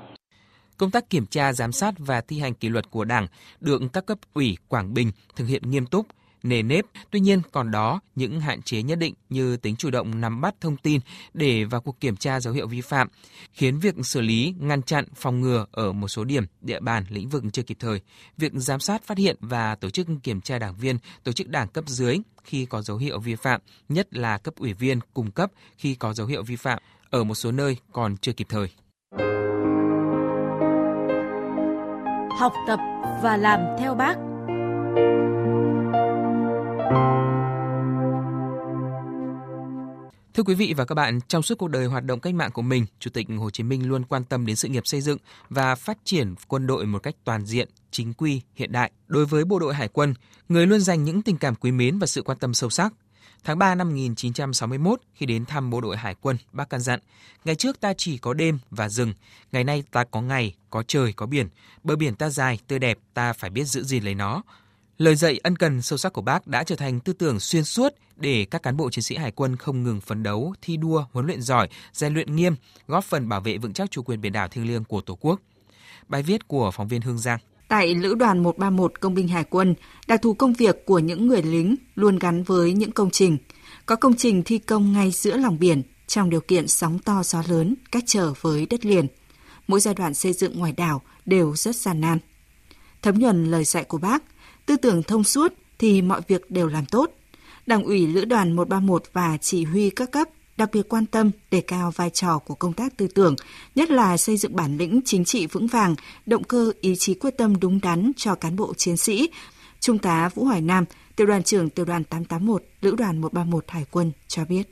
Công 0.77 0.91
tác 0.91 1.09
kiểm 1.09 1.25
tra, 1.25 1.53
giám 1.53 1.71
sát 1.71 1.93
và 1.97 2.21
thi 2.21 2.39
hành 2.39 2.53
kỷ 2.53 2.69
luật 2.69 2.91
của 2.91 3.05
Đảng 3.05 3.27
được 3.61 3.81
các 3.93 4.05
cấp 4.05 4.17
ủy 4.33 4.57
Quảng 4.67 4.93
Bình 4.93 5.11
thực 5.35 5.45
hiện 5.45 5.61
nghiêm 5.65 5.85
túc, 5.85 6.05
nề 6.49 6.61
nếp. 6.61 6.85
Tuy 7.11 7.19
nhiên 7.19 7.41
còn 7.51 7.71
đó 7.71 7.99
những 8.15 8.39
hạn 8.41 8.61
chế 8.61 8.83
nhất 8.83 8.99
định 8.99 9.13
như 9.29 9.57
tính 9.57 9.75
chủ 9.75 9.89
động 9.89 10.21
nắm 10.21 10.41
bắt 10.41 10.55
thông 10.61 10.77
tin 10.77 11.01
để 11.33 11.63
vào 11.63 11.81
cuộc 11.81 11.99
kiểm 11.99 12.15
tra 12.15 12.39
dấu 12.39 12.53
hiệu 12.53 12.67
vi 12.67 12.81
phạm, 12.81 13.07
khiến 13.53 13.79
việc 13.79 13.95
xử 14.03 14.21
lý, 14.21 14.53
ngăn 14.59 14.81
chặn, 14.81 15.05
phòng 15.15 15.41
ngừa 15.41 15.65
ở 15.71 15.91
một 15.91 16.07
số 16.07 16.23
điểm, 16.23 16.45
địa 16.61 16.79
bàn, 16.79 17.05
lĩnh 17.09 17.29
vực 17.29 17.43
chưa 17.53 17.63
kịp 17.63 17.77
thời. 17.79 18.01
Việc 18.37 18.51
giám 18.55 18.79
sát 18.79 19.03
phát 19.03 19.17
hiện 19.17 19.35
và 19.39 19.75
tổ 19.75 19.89
chức 19.89 20.07
kiểm 20.23 20.41
tra 20.41 20.59
đảng 20.59 20.75
viên, 20.75 20.97
tổ 21.23 21.31
chức 21.31 21.47
đảng 21.47 21.67
cấp 21.67 21.83
dưới 21.87 22.17
khi 22.43 22.65
có 22.65 22.81
dấu 22.81 22.97
hiệu 22.97 23.19
vi 23.19 23.35
phạm, 23.35 23.61
nhất 23.89 24.07
là 24.11 24.37
cấp 24.37 24.55
ủy 24.55 24.73
viên 24.73 24.99
cung 25.13 25.31
cấp 25.31 25.51
khi 25.77 25.95
có 25.95 26.13
dấu 26.13 26.27
hiệu 26.27 26.43
vi 26.43 26.55
phạm 26.55 26.79
ở 27.09 27.23
một 27.23 27.35
số 27.35 27.51
nơi 27.51 27.77
còn 27.91 28.17
chưa 28.17 28.33
kịp 28.33 28.47
thời. 28.49 28.69
Học 32.39 32.53
tập 32.67 32.79
và 33.23 33.37
làm 33.37 33.59
theo 33.79 33.95
bác. 33.95 34.15
Thưa 40.37 40.43
quý 40.43 40.55
vị 40.55 40.73
và 40.77 40.85
các 40.85 40.95
bạn, 40.95 41.19
trong 41.27 41.43
suốt 41.43 41.57
cuộc 41.57 41.67
đời 41.67 41.85
hoạt 41.85 42.03
động 42.03 42.19
cách 42.19 42.33
mạng 42.33 42.51
của 42.51 42.61
mình, 42.61 42.85
Chủ 42.99 43.09
tịch 43.09 43.27
Hồ 43.37 43.49
Chí 43.49 43.63
Minh 43.63 43.89
luôn 43.89 44.03
quan 44.03 44.23
tâm 44.23 44.45
đến 44.45 44.55
sự 44.55 44.67
nghiệp 44.67 44.87
xây 44.87 45.01
dựng 45.01 45.17
và 45.49 45.75
phát 45.75 45.97
triển 46.03 46.35
quân 46.47 46.67
đội 46.67 46.85
một 46.85 46.99
cách 47.03 47.15
toàn 47.23 47.45
diện, 47.45 47.69
chính 47.91 48.13
quy, 48.13 48.41
hiện 48.55 48.71
đại. 48.71 48.91
Đối 49.07 49.25
với 49.25 49.45
bộ 49.45 49.59
đội 49.59 49.73
hải 49.73 49.87
quân, 49.87 50.13
người 50.49 50.67
luôn 50.67 50.79
dành 50.79 51.03
những 51.03 51.21
tình 51.21 51.37
cảm 51.37 51.55
quý 51.55 51.71
mến 51.71 51.99
và 51.99 52.07
sự 52.07 52.21
quan 52.21 52.37
tâm 52.37 52.53
sâu 52.53 52.69
sắc. 52.69 52.93
Tháng 53.43 53.59
3 53.59 53.75
năm 53.75 53.89
1961, 53.89 55.01
khi 55.13 55.25
đến 55.25 55.45
thăm 55.45 55.69
bộ 55.69 55.81
đội 55.81 55.97
hải 55.97 56.15
quân, 56.21 56.37
bác 56.51 56.69
căn 56.69 56.81
dặn, 56.81 56.99
ngày 57.45 57.55
trước 57.55 57.79
ta 57.79 57.93
chỉ 57.97 58.17
có 58.17 58.33
đêm 58.33 58.59
và 58.71 58.89
rừng, 58.89 59.13
ngày 59.51 59.63
nay 59.63 59.83
ta 59.91 60.03
có 60.03 60.21
ngày, 60.21 60.55
có 60.69 60.83
trời, 60.87 61.13
có 61.13 61.25
biển. 61.25 61.47
Bờ 61.83 61.95
biển 61.95 62.15
ta 62.15 62.29
dài, 62.29 62.59
tươi 62.67 62.79
đẹp, 62.79 62.97
ta 63.13 63.33
phải 63.33 63.49
biết 63.49 63.63
giữ 63.63 63.83
gìn 63.83 64.03
lấy 64.03 64.15
nó. 64.15 64.43
Lời 64.97 65.15
dạy 65.15 65.39
ân 65.43 65.55
cần 65.55 65.81
sâu 65.81 65.97
sắc 65.97 66.13
của 66.13 66.21
bác 66.21 66.47
đã 66.47 66.63
trở 66.63 66.75
thành 66.75 66.99
tư 66.99 67.13
tưởng 67.13 67.39
xuyên 67.39 67.63
suốt 67.63 67.93
để 68.15 68.45
các 68.51 68.63
cán 68.63 68.77
bộ 68.77 68.89
chiến 68.89 69.03
sĩ 69.03 69.15
hải 69.15 69.31
quân 69.31 69.55
không 69.55 69.83
ngừng 69.83 70.01
phấn 70.01 70.23
đấu, 70.23 70.53
thi 70.61 70.77
đua, 70.77 71.05
huấn 71.11 71.25
luyện 71.25 71.41
giỏi, 71.41 71.69
rèn 71.93 72.13
luyện 72.13 72.35
nghiêm, 72.35 72.55
góp 72.87 73.03
phần 73.03 73.29
bảo 73.29 73.41
vệ 73.41 73.57
vững 73.57 73.73
chắc 73.73 73.91
chủ 73.91 74.03
quyền 74.03 74.21
biển 74.21 74.33
đảo 74.33 74.47
thiêng 74.47 74.67
liêng 74.67 74.83
của 74.83 75.01
Tổ 75.01 75.17
quốc. 75.21 75.41
Bài 76.07 76.23
viết 76.23 76.47
của 76.47 76.71
phóng 76.71 76.87
viên 76.87 77.01
Hương 77.01 77.17
Giang. 77.17 77.39
Tại 77.67 77.95
Lữ 77.95 78.15
đoàn 78.15 78.43
131 78.43 78.99
Công 78.99 79.13
binh 79.13 79.27
Hải 79.27 79.43
quân, 79.43 79.75
đặc 80.07 80.21
thù 80.21 80.33
công 80.33 80.53
việc 80.53 80.85
của 80.85 80.99
những 80.99 81.27
người 81.27 81.41
lính 81.41 81.75
luôn 81.95 82.19
gắn 82.19 82.43
với 82.43 82.73
những 82.73 82.91
công 82.91 83.09
trình. 83.09 83.37
Có 83.85 83.95
công 83.95 84.15
trình 84.15 84.43
thi 84.43 84.57
công 84.57 84.93
ngay 84.93 85.11
giữa 85.11 85.37
lòng 85.37 85.59
biển, 85.59 85.81
trong 86.07 86.29
điều 86.29 86.41
kiện 86.41 86.67
sóng 86.67 86.99
to 86.99 87.23
gió 87.23 87.43
lớn, 87.47 87.75
cách 87.91 88.03
trở 88.07 88.33
với 88.41 88.65
đất 88.65 88.85
liền. 88.85 89.07
Mỗi 89.67 89.79
giai 89.79 89.93
đoạn 89.93 90.13
xây 90.13 90.33
dựng 90.33 90.59
ngoài 90.59 90.71
đảo 90.71 91.01
đều 91.25 91.55
rất 91.55 91.75
gian 91.75 92.01
nan. 92.01 92.19
Thấm 93.01 93.19
nhuần 93.19 93.51
lời 93.51 93.63
dạy 93.63 93.83
của 93.83 93.97
bác, 93.97 94.23
tư 94.67 94.77
tưởng 94.77 95.03
thông 95.03 95.23
suốt 95.23 95.53
thì 95.79 96.01
mọi 96.01 96.21
việc 96.27 96.51
đều 96.51 96.67
làm 96.67 96.85
tốt. 96.85 97.11
Đảng 97.65 97.83
ủy 97.83 98.07
Lữ 98.07 98.25
đoàn 98.25 98.55
131 98.55 99.03
và 99.13 99.37
chỉ 99.41 99.63
huy 99.63 99.89
các 99.89 100.11
cấp 100.11 100.27
đặc 100.57 100.69
biệt 100.73 100.89
quan 100.89 101.05
tâm 101.05 101.31
đề 101.51 101.61
cao 101.61 101.91
vai 101.95 102.09
trò 102.09 102.37
của 102.37 102.55
công 102.55 102.73
tác 102.73 102.97
tư 102.97 103.07
tưởng, 103.07 103.35
nhất 103.75 103.91
là 103.91 104.17
xây 104.17 104.37
dựng 104.37 104.55
bản 104.55 104.77
lĩnh 104.77 105.01
chính 105.05 105.25
trị 105.25 105.47
vững 105.47 105.67
vàng, 105.67 105.95
động 106.25 106.43
cơ 106.43 106.71
ý 106.81 106.95
chí 106.95 107.13
quyết 107.13 107.37
tâm 107.37 107.59
đúng 107.59 107.79
đắn 107.83 108.11
cho 108.17 108.35
cán 108.35 108.55
bộ 108.55 108.73
chiến 108.73 108.97
sĩ. 108.97 109.29
Trung 109.79 109.97
tá 109.97 110.29
Vũ 110.35 110.43
Hoài 110.43 110.61
Nam, 110.61 110.85
tiểu 111.15 111.27
đoàn 111.27 111.43
trưởng 111.43 111.69
tiểu 111.69 111.85
đoàn 111.85 112.03
881, 112.03 112.63
Lữ 112.81 112.95
đoàn 112.97 113.21
131 113.21 113.63
Hải 113.67 113.85
quân 113.91 114.11
cho 114.27 114.45
biết. 114.45 114.63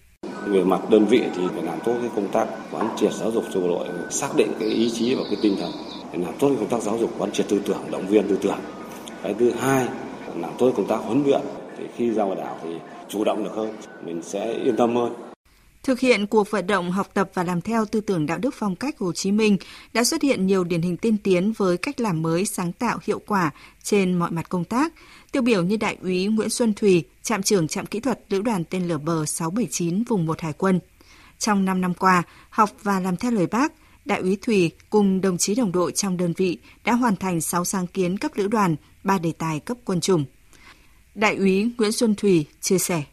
Về 0.48 0.64
mặt 0.64 0.90
đơn 0.90 1.06
vị 1.06 1.22
thì 1.36 1.44
phải 1.54 1.64
làm 1.64 1.80
tốt 1.86 1.98
cái 2.02 2.10
công 2.16 2.32
tác 2.32 2.46
quán 2.72 2.90
triệt 2.98 3.14
giáo 3.14 3.32
dục 3.32 3.44
cho 3.54 3.60
bộ 3.60 3.68
đội, 3.68 3.88
xác 4.12 4.36
định 4.36 4.52
cái 4.60 4.70
ý 4.70 4.92
chí 4.92 5.16
và 5.16 5.24
cái 5.30 5.38
tinh 5.42 5.56
thần 5.60 5.72
để 6.14 6.20
làm 6.20 6.34
tốt 6.40 6.56
công 6.60 6.70
tác 6.70 6.82
giáo 6.82 6.98
dục 6.98 7.16
quán 7.18 7.32
triệt 7.32 7.46
tư 7.50 7.62
tưởng, 7.66 7.92
động 7.92 8.08
viên 8.08 8.28
tư 8.28 8.38
tưởng. 8.42 8.60
Cái 9.26 9.36
thứ 9.40 9.52
hai 9.52 9.88
làm 10.36 10.52
tốt 10.58 10.74
công 10.78 10.88
tác 10.88 10.98
huấn 10.98 11.24
luyện 11.24 11.42
thì 11.78 11.84
khi 11.98 12.12
ra 12.12 12.24
ngoài 12.24 12.38
đảo 12.38 12.60
thì 12.64 12.70
chủ 13.10 13.24
động 13.24 13.44
được 13.44 13.52
hơn, 13.56 13.76
mình 14.06 14.22
sẽ 14.24 14.54
yên 14.54 14.78
tâm 14.78 14.96
hơn. 14.96 15.14
Thực 15.84 16.00
hiện 16.00 16.28
cuộc 16.28 16.52
vận 16.52 16.68
động 16.68 16.92
học 16.92 17.10
tập 17.14 17.30
và 17.34 17.44
làm 17.44 17.62
theo 17.62 17.86
tư 17.86 18.02
tưởng 18.02 18.26
đạo 18.26 18.38
đức 18.38 18.54
phong 18.58 18.76
cách 18.76 19.00
Hồ 19.00 19.12
Chí 19.14 19.32
Minh 19.32 19.58
đã 19.94 20.04
xuất 20.04 20.22
hiện 20.22 20.48
nhiều 20.48 20.64
điển 20.64 20.82
hình 20.82 20.98
tiên 20.98 21.18
tiến 21.18 21.54
với 21.58 21.78
cách 21.78 22.00
làm 22.00 22.22
mới 22.22 22.46
sáng 22.46 22.72
tạo 22.72 22.98
hiệu 23.04 23.22
quả 23.28 23.52
trên 23.84 24.14
mọi 24.14 24.32
mặt 24.32 24.50
công 24.50 24.64
tác. 24.64 24.94
Tiêu 25.32 25.42
biểu 25.42 25.64
như 25.64 25.78
Đại 25.78 25.98
úy 26.02 26.28
Nguyễn 26.28 26.50
Xuân 26.50 26.74
Thùy, 26.74 27.04
trạm 27.24 27.44
trưởng 27.44 27.68
trạm 27.68 27.86
kỹ 27.86 28.00
thuật 28.00 28.20
lữ 28.30 28.42
đoàn 28.42 28.64
tên 28.70 28.88
lửa 28.88 28.98
bờ 28.98 29.26
679 29.26 30.04
vùng 30.04 30.26
1 30.26 30.42
Hải 30.42 30.54
quân. 30.54 30.80
Trong 31.40 31.66
5 31.66 31.82
năm 31.82 31.94
qua, 31.94 32.24
học 32.50 32.70
và 32.84 33.00
làm 33.00 33.18
theo 33.18 33.32
lời 33.32 33.48
bác, 33.48 33.74
Đại 34.06 34.20
úy 34.20 34.38
Thùy 34.42 34.72
cùng 34.90 35.22
đồng 35.22 35.38
chí 35.38 35.56
đồng 35.56 35.72
đội 35.72 35.92
trong 35.92 36.18
đơn 36.18 36.34
vị 36.38 36.58
đã 36.84 36.94
hoàn 36.94 37.16
thành 37.16 37.42
6 37.42 37.66
sáng 37.66 37.88
kiến 37.88 38.18
cấp 38.18 38.32
lữ 38.36 38.48
đoàn, 38.48 38.76
3 39.04 39.18
đề 39.18 39.32
tài 39.38 39.60
cấp 39.60 39.78
quân 39.86 40.02
chủng. 40.02 40.26
Đại 41.16 41.36
úy 41.36 41.72
Nguyễn 41.78 41.92
Xuân 41.92 42.16
Thùy 42.16 42.46
chia 42.62 42.78
sẻ. 42.78 43.04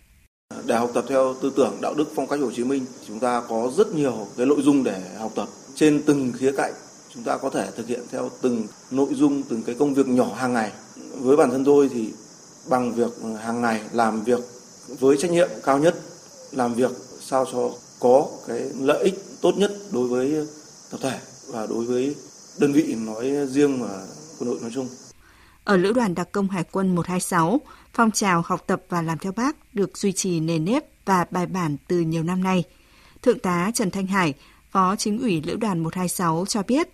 Để 0.66 0.76
học 0.76 0.90
tập 0.94 1.04
theo 1.08 1.34
tư 1.42 1.52
tưởng 1.56 1.78
đạo 1.82 1.94
đức 1.94 2.08
phong 2.14 2.26
cách 2.26 2.40
Hồ 2.40 2.50
Chí 2.56 2.64
Minh, 2.64 2.84
chúng 3.08 3.20
ta 3.20 3.42
có 3.48 3.72
rất 3.76 3.94
nhiều 3.94 4.26
cái 4.36 4.46
nội 4.46 4.62
dung 4.62 4.84
để 4.84 5.00
học 5.18 5.32
tập 5.34 5.48
trên 5.74 6.02
từng 6.06 6.32
khía 6.38 6.52
cạnh. 6.56 6.72
Chúng 7.14 7.24
ta 7.24 7.36
có 7.36 7.50
thể 7.50 7.68
thực 7.76 7.88
hiện 7.88 8.00
theo 8.10 8.30
từng 8.42 8.66
nội 8.90 9.14
dung, 9.14 9.42
từng 9.42 9.62
cái 9.62 9.74
công 9.74 9.94
việc 9.94 10.08
nhỏ 10.08 10.34
hàng 10.34 10.52
ngày. 10.52 10.72
Với 11.18 11.36
bản 11.36 11.50
thân 11.50 11.64
tôi 11.64 11.88
thì 11.88 12.12
bằng 12.70 12.94
việc 12.94 13.12
hàng 13.42 13.60
ngày 13.60 13.80
làm 13.92 14.24
việc 14.24 14.40
với 15.00 15.16
trách 15.16 15.30
nhiệm 15.30 15.48
cao 15.64 15.78
nhất, 15.78 15.94
làm 16.52 16.74
việc 16.74 16.90
sao 17.20 17.46
cho 17.52 17.70
có 18.00 18.26
cái 18.48 18.60
lợi 18.80 19.04
ích 19.04 19.14
tốt 19.40 19.52
nhất 19.56 19.72
đối 19.92 20.08
với 20.08 20.46
tập 20.92 21.00
thể 21.02 21.18
và 21.52 21.66
đối 21.66 21.84
với 21.84 22.16
đơn 22.60 22.72
vị 22.72 22.94
nói 22.94 23.32
riêng 23.46 23.82
và 23.82 24.06
quân 24.38 24.50
đội 24.50 24.60
nói 24.60 24.70
chung. 24.74 24.88
Ở 25.64 25.76
Lữ 25.76 25.92
đoàn 25.92 26.14
Đặc 26.14 26.28
công 26.32 26.48
Hải 26.48 26.64
quân 26.64 26.94
126, 26.94 27.60
phong 27.94 28.10
trào 28.10 28.42
học 28.46 28.64
tập 28.66 28.82
và 28.88 29.02
làm 29.02 29.18
theo 29.18 29.32
bác 29.32 29.74
được 29.74 29.98
duy 29.98 30.12
trì 30.12 30.40
nền 30.40 30.64
nếp 30.64 30.84
và 31.04 31.26
bài 31.30 31.46
bản 31.46 31.76
từ 31.88 32.00
nhiều 32.00 32.22
năm 32.22 32.42
nay. 32.42 32.64
Thượng 33.22 33.38
tá 33.38 33.70
Trần 33.74 33.90
Thanh 33.90 34.06
Hải, 34.06 34.34
Phó 34.70 34.96
Chính 34.96 35.20
ủy 35.20 35.42
Lữ 35.42 35.56
đoàn 35.56 35.78
126 35.82 36.44
cho 36.48 36.62
biết, 36.62 36.88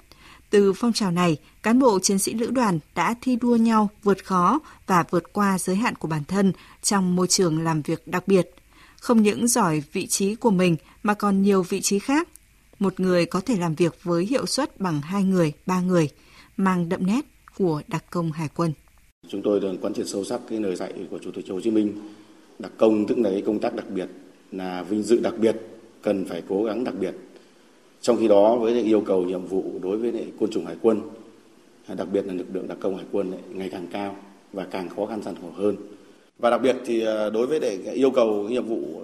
từ 0.51 0.73
phong 0.73 0.93
trào 0.93 1.11
này, 1.11 1.37
cán 1.63 1.79
bộ 1.79 1.99
chiến 1.99 2.19
sĩ 2.19 2.35
lữ 2.35 2.51
đoàn 2.51 2.79
đã 2.95 3.15
thi 3.21 3.37
đua 3.37 3.57
nhau 3.57 3.91
vượt 4.03 4.25
khó 4.25 4.59
và 4.87 5.05
vượt 5.11 5.33
qua 5.33 5.59
giới 5.59 5.77
hạn 5.77 5.95
của 5.95 6.09
bản 6.09 6.25
thân 6.25 6.53
trong 6.83 7.17
môi 7.17 7.27
trường 7.27 7.65
làm 7.65 7.83
việc 7.83 8.07
đặc 8.07 8.29
biệt. 8.29 8.51
Không 9.01 9.23
những 9.23 9.49
giỏi 9.49 9.83
vị 9.93 10.07
trí 10.07 10.35
của 10.35 10.51
mình 10.51 10.77
mà 11.03 11.15
còn 11.15 11.43
nhiều 11.43 11.63
vị 11.63 11.81
trí 11.81 11.99
khác. 11.99 12.29
Một 12.79 13.01
người 13.01 13.27
có 13.27 13.41
thể 13.41 13.57
làm 13.57 13.75
việc 13.75 13.95
với 14.03 14.25
hiệu 14.25 14.47
suất 14.47 14.81
bằng 14.81 15.01
hai 15.01 15.25
người, 15.25 15.53
ba 15.67 15.81
người, 15.81 16.09
mang 16.57 16.89
đậm 16.89 17.07
nét 17.07 17.21
của 17.57 17.83
đặc 17.89 18.05
công 18.11 18.33
hải 18.33 18.49
quân. 18.57 18.73
Chúng 19.29 19.43
tôi 19.43 19.61
đang 19.61 19.79
quán 19.79 19.95
triệt 19.95 20.09
sâu 20.09 20.25
sắc 20.25 20.41
cái 20.51 20.61
lời 20.61 20.77
dạy 20.77 20.93
của 21.11 21.19
Chủ 21.19 21.31
tịch 21.31 21.45
Hồ 21.49 21.61
Chí 21.61 21.71
Minh. 21.71 21.93
Đặc 22.59 22.73
công 22.77 23.07
tức 23.07 23.19
là 23.19 23.31
cái 23.31 23.43
công 23.47 23.59
tác 23.59 23.75
đặc 23.75 23.91
biệt, 23.91 24.09
là 24.53 24.83
vinh 24.83 25.03
dự 25.03 25.21
đặc 25.21 25.35
biệt, 25.39 25.57
cần 26.03 26.25
phải 26.25 26.43
cố 26.49 26.65
gắng 26.65 26.85
đặc 26.85 26.95
biệt. 27.01 27.15
Trong 28.01 28.17
khi 28.17 28.29
đó 28.29 28.57
với 28.57 28.83
yêu 28.83 29.01
cầu 29.01 29.25
nhiệm 29.25 29.47
vụ 29.47 29.65
đối 29.83 29.97
với 29.99 30.33
quân 30.39 30.51
chủng 30.51 30.67
hải 30.67 30.77
quân, 30.83 31.01
đặc 31.97 32.09
biệt 32.13 32.27
là 32.27 32.35
lực 32.35 32.47
lượng 32.53 32.69
đặc 32.69 32.79
công 32.81 32.97
hải 32.97 33.07
quân 33.13 33.33
ngày 33.49 33.69
càng 33.69 33.87
cao 33.93 34.17
và 34.53 34.65
càng 34.65 34.89
khó 34.89 35.07
khăn 35.07 35.23
gian 35.23 35.35
khổ 35.43 35.51
hơn. 35.57 35.77
Và 36.39 36.51
đặc 36.51 36.63
biệt 36.63 36.77
thì 36.87 37.07
à, 37.07 37.31
đối 37.31 37.47
với 37.47 37.61
để 37.61 37.93
yêu 37.95 38.11
cầu 38.11 38.49
nhiệm 38.49 38.67
vụ 38.67 39.03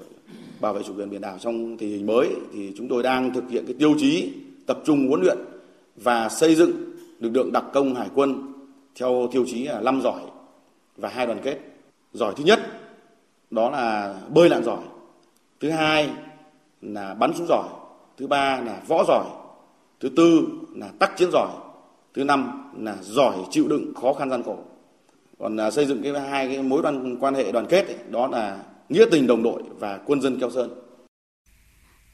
bảo 0.64 0.72
vệ 0.72 0.82
chủ 0.82 0.92
quyền 0.96 1.10
biển 1.10 1.20
đảo 1.20 1.38
trong 1.40 1.76
tình 1.76 1.90
hình 1.90 2.06
mới 2.06 2.28
thì 2.52 2.72
chúng 2.76 2.88
tôi 2.88 3.02
đang 3.02 3.34
thực 3.34 3.50
hiện 3.50 3.64
cái 3.66 3.74
tiêu 3.78 3.94
chí 3.98 4.32
tập 4.66 4.78
trung 4.84 5.08
huấn 5.08 5.20
luyện 5.20 5.38
và 5.96 6.28
xây 6.28 6.54
dựng 6.54 6.72
lực 7.20 7.30
lượng 7.34 7.52
đặc 7.52 7.64
công 7.72 7.94
hải 7.94 8.08
quân 8.14 8.52
theo 8.94 9.28
tiêu 9.32 9.44
chí 9.48 9.64
là 9.64 9.80
năm 9.80 10.00
giỏi 10.02 10.20
và 10.96 11.08
hai 11.08 11.26
đoàn 11.26 11.38
kết. 11.42 11.58
Giỏi 12.12 12.34
thứ 12.36 12.44
nhất 12.44 12.60
đó 13.50 13.70
là 13.70 14.14
bơi 14.28 14.48
lặn 14.48 14.64
giỏi. 14.64 14.82
Thứ 15.60 15.70
hai 15.70 16.10
là 16.82 17.14
bắn 17.14 17.32
súng 17.34 17.46
giỏi. 17.48 17.68
Thứ 18.16 18.26
ba 18.26 18.60
là 18.60 18.82
võ 18.88 19.04
giỏi. 19.08 19.24
Thứ 20.00 20.08
tư 20.16 20.46
là 20.74 20.88
tác 20.98 21.16
chiến 21.16 21.30
giỏi. 21.32 21.50
Thứ 22.14 22.24
năm 22.24 22.70
là 22.78 22.96
giỏi 23.02 23.36
chịu 23.50 23.68
đựng 23.68 23.94
khó 23.94 24.12
khăn 24.12 24.30
gian 24.30 24.42
khổ. 24.42 24.58
Còn 25.38 25.56
à, 25.56 25.70
xây 25.70 25.86
dựng 25.86 26.02
cái 26.02 26.20
hai 26.20 26.46
cái 26.48 26.62
mối 26.62 26.82
đoàn 26.82 27.16
quan 27.20 27.34
hệ 27.34 27.52
đoàn 27.52 27.66
kết 27.68 27.86
ấy, 27.86 27.96
đó 28.10 28.26
là 28.26 28.58
nghĩa 28.88 29.04
tình 29.10 29.26
đồng 29.26 29.42
đội 29.42 29.62
và 29.78 30.00
quân 30.06 30.20
dân 30.20 30.40
keo 30.40 30.50
sơn. 30.50 30.70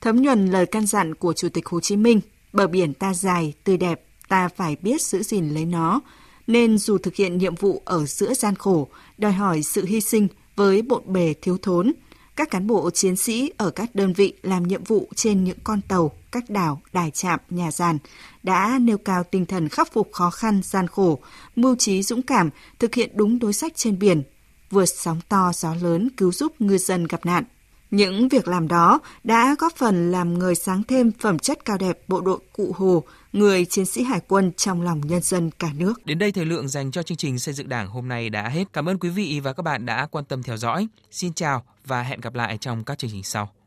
Thấm 0.00 0.22
nhuần 0.22 0.46
lời 0.46 0.66
căn 0.66 0.86
dặn 0.86 1.14
của 1.14 1.32
Chủ 1.32 1.48
tịch 1.48 1.66
Hồ 1.66 1.80
Chí 1.80 1.96
Minh, 1.96 2.20
bờ 2.52 2.66
biển 2.66 2.94
ta 2.94 3.14
dài, 3.14 3.52
tươi 3.64 3.76
đẹp, 3.76 4.04
ta 4.28 4.48
phải 4.48 4.76
biết 4.82 5.02
giữ 5.02 5.22
gìn 5.22 5.48
lấy 5.48 5.64
nó, 5.64 6.00
nên 6.46 6.78
dù 6.78 6.98
thực 6.98 7.14
hiện 7.14 7.38
nhiệm 7.38 7.54
vụ 7.54 7.82
ở 7.84 8.06
giữa 8.06 8.34
gian 8.34 8.54
khổ, 8.54 8.88
đòi 9.18 9.32
hỏi 9.32 9.62
sự 9.62 9.84
hy 9.84 10.00
sinh 10.00 10.28
với 10.56 10.82
bộn 10.82 11.02
bề 11.06 11.34
thiếu 11.42 11.58
thốn, 11.62 11.92
các 12.36 12.50
cán 12.50 12.66
bộ 12.66 12.90
chiến 12.90 13.16
sĩ 13.16 13.52
ở 13.56 13.70
các 13.70 13.94
đơn 13.94 14.12
vị 14.12 14.32
làm 14.42 14.62
nhiệm 14.62 14.84
vụ 14.84 15.08
trên 15.14 15.44
những 15.44 15.58
con 15.64 15.80
tàu, 15.88 16.12
các 16.32 16.50
đảo, 16.50 16.80
đài 16.92 17.10
trạm, 17.10 17.40
nhà 17.50 17.70
giàn 17.70 17.98
đã 18.42 18.78
nêu 18.80 18.98
cao 18.98 19.24
tinh 19.24 19.46
thần 19.46 19.68
khắc 19.68 19.92
phục 19.92 20.12
khó 20.12 20.30
khăn, 20.30 20.60
gian 20.64 20.86
khổ, 20.86 21.18
mưu 21.56 21.76
trí 21.76 22.02
dũng 22.02 22.22
cảm, 22.22 22.50
thực 22.78 22.94
hiện 22.94 23.10
đúng 23.14 23.38
đối 23.38 23.52
sách 23.52 23.72
trên 23.76 23.98
biển, 23.98 24.22
vượt 24.70 24.86
sóng 24.86 25.20
to 25.28 25.52
gió 25.54 25.74
lớn 25.74 26.08
cứu 26.16 26.32
giúp 26.32 26.52
ngư 26.58 26.78
dân 26.78 27.06
gặp 27.06 27.26
nạn. 27.26 27.44
Những 27.90 28.28
việc 28.28 28.48
làm 28.48 28.68
đó 28.68 29.00
đã 29.24 29.56
góp 29.58 29.76
phần 29.76 30.10
làm 30.12 30.38
người 30.38 30.54
sáng 30.54 30.82
thêm 30.82 31.12
phẩm 31.20 31.38
chất 31.38 31.64
cao 31.64 31.78
đẹp 31.78 31.98
bộ 32.08 32.20
đội 32.20 32.38
cụ 32.52 32.72
Hồ, 32.76 33.02
người 33.32 33.64
chiến 33.64 33.86
sĩ 33.86 34.02
hải 34.02 34.20
quân 34.28 34.52
trong 34.56 34.82
lòng 34.82 35.00
nhân 35.00 35.22
dân 35.22 35.50
cả 35.58 35.70
nước. 35.74 36.06
Đến 36.06 36.18
đây 36.18 36.32
thời 36.32 36.44
lượng 36.44 36.68
dành 36.68 36.90
cho 36.90 37.02
chương 37.02 37.16
trình 37.16 37.38
xây 37.38 37.54
dựng 37.54 37.68
Đảng 37.68 37.88
hôm 37.88 38.08
nay 38.08 38.30
đã 38.30 38.48
hết. 38.48 38.64
Cảm 38.72 38.88
ơn 38.88 38.98
quý 38.98 39.08
vị 39.08 39.40
và 39.40 39.52
các 39.52 39.62
bạn 39.62 39.86
đã 39.86 40.06
quan 40.10 40.24
tâm 40.24 40.42
theo 40.42 40.56
dõi. 40.56 40.88
Xin 41.10 41.32
chào 41.32 41.64
và 41.86 42.02
hẹn 42.02 42.20
gặp 42.20 42.34
lại 42.34 42.58
trong 42.60 42.84
các 42.84 42.98
chương 42.98 43.10
trình 43.10 43.22
sau. 43.22 43.50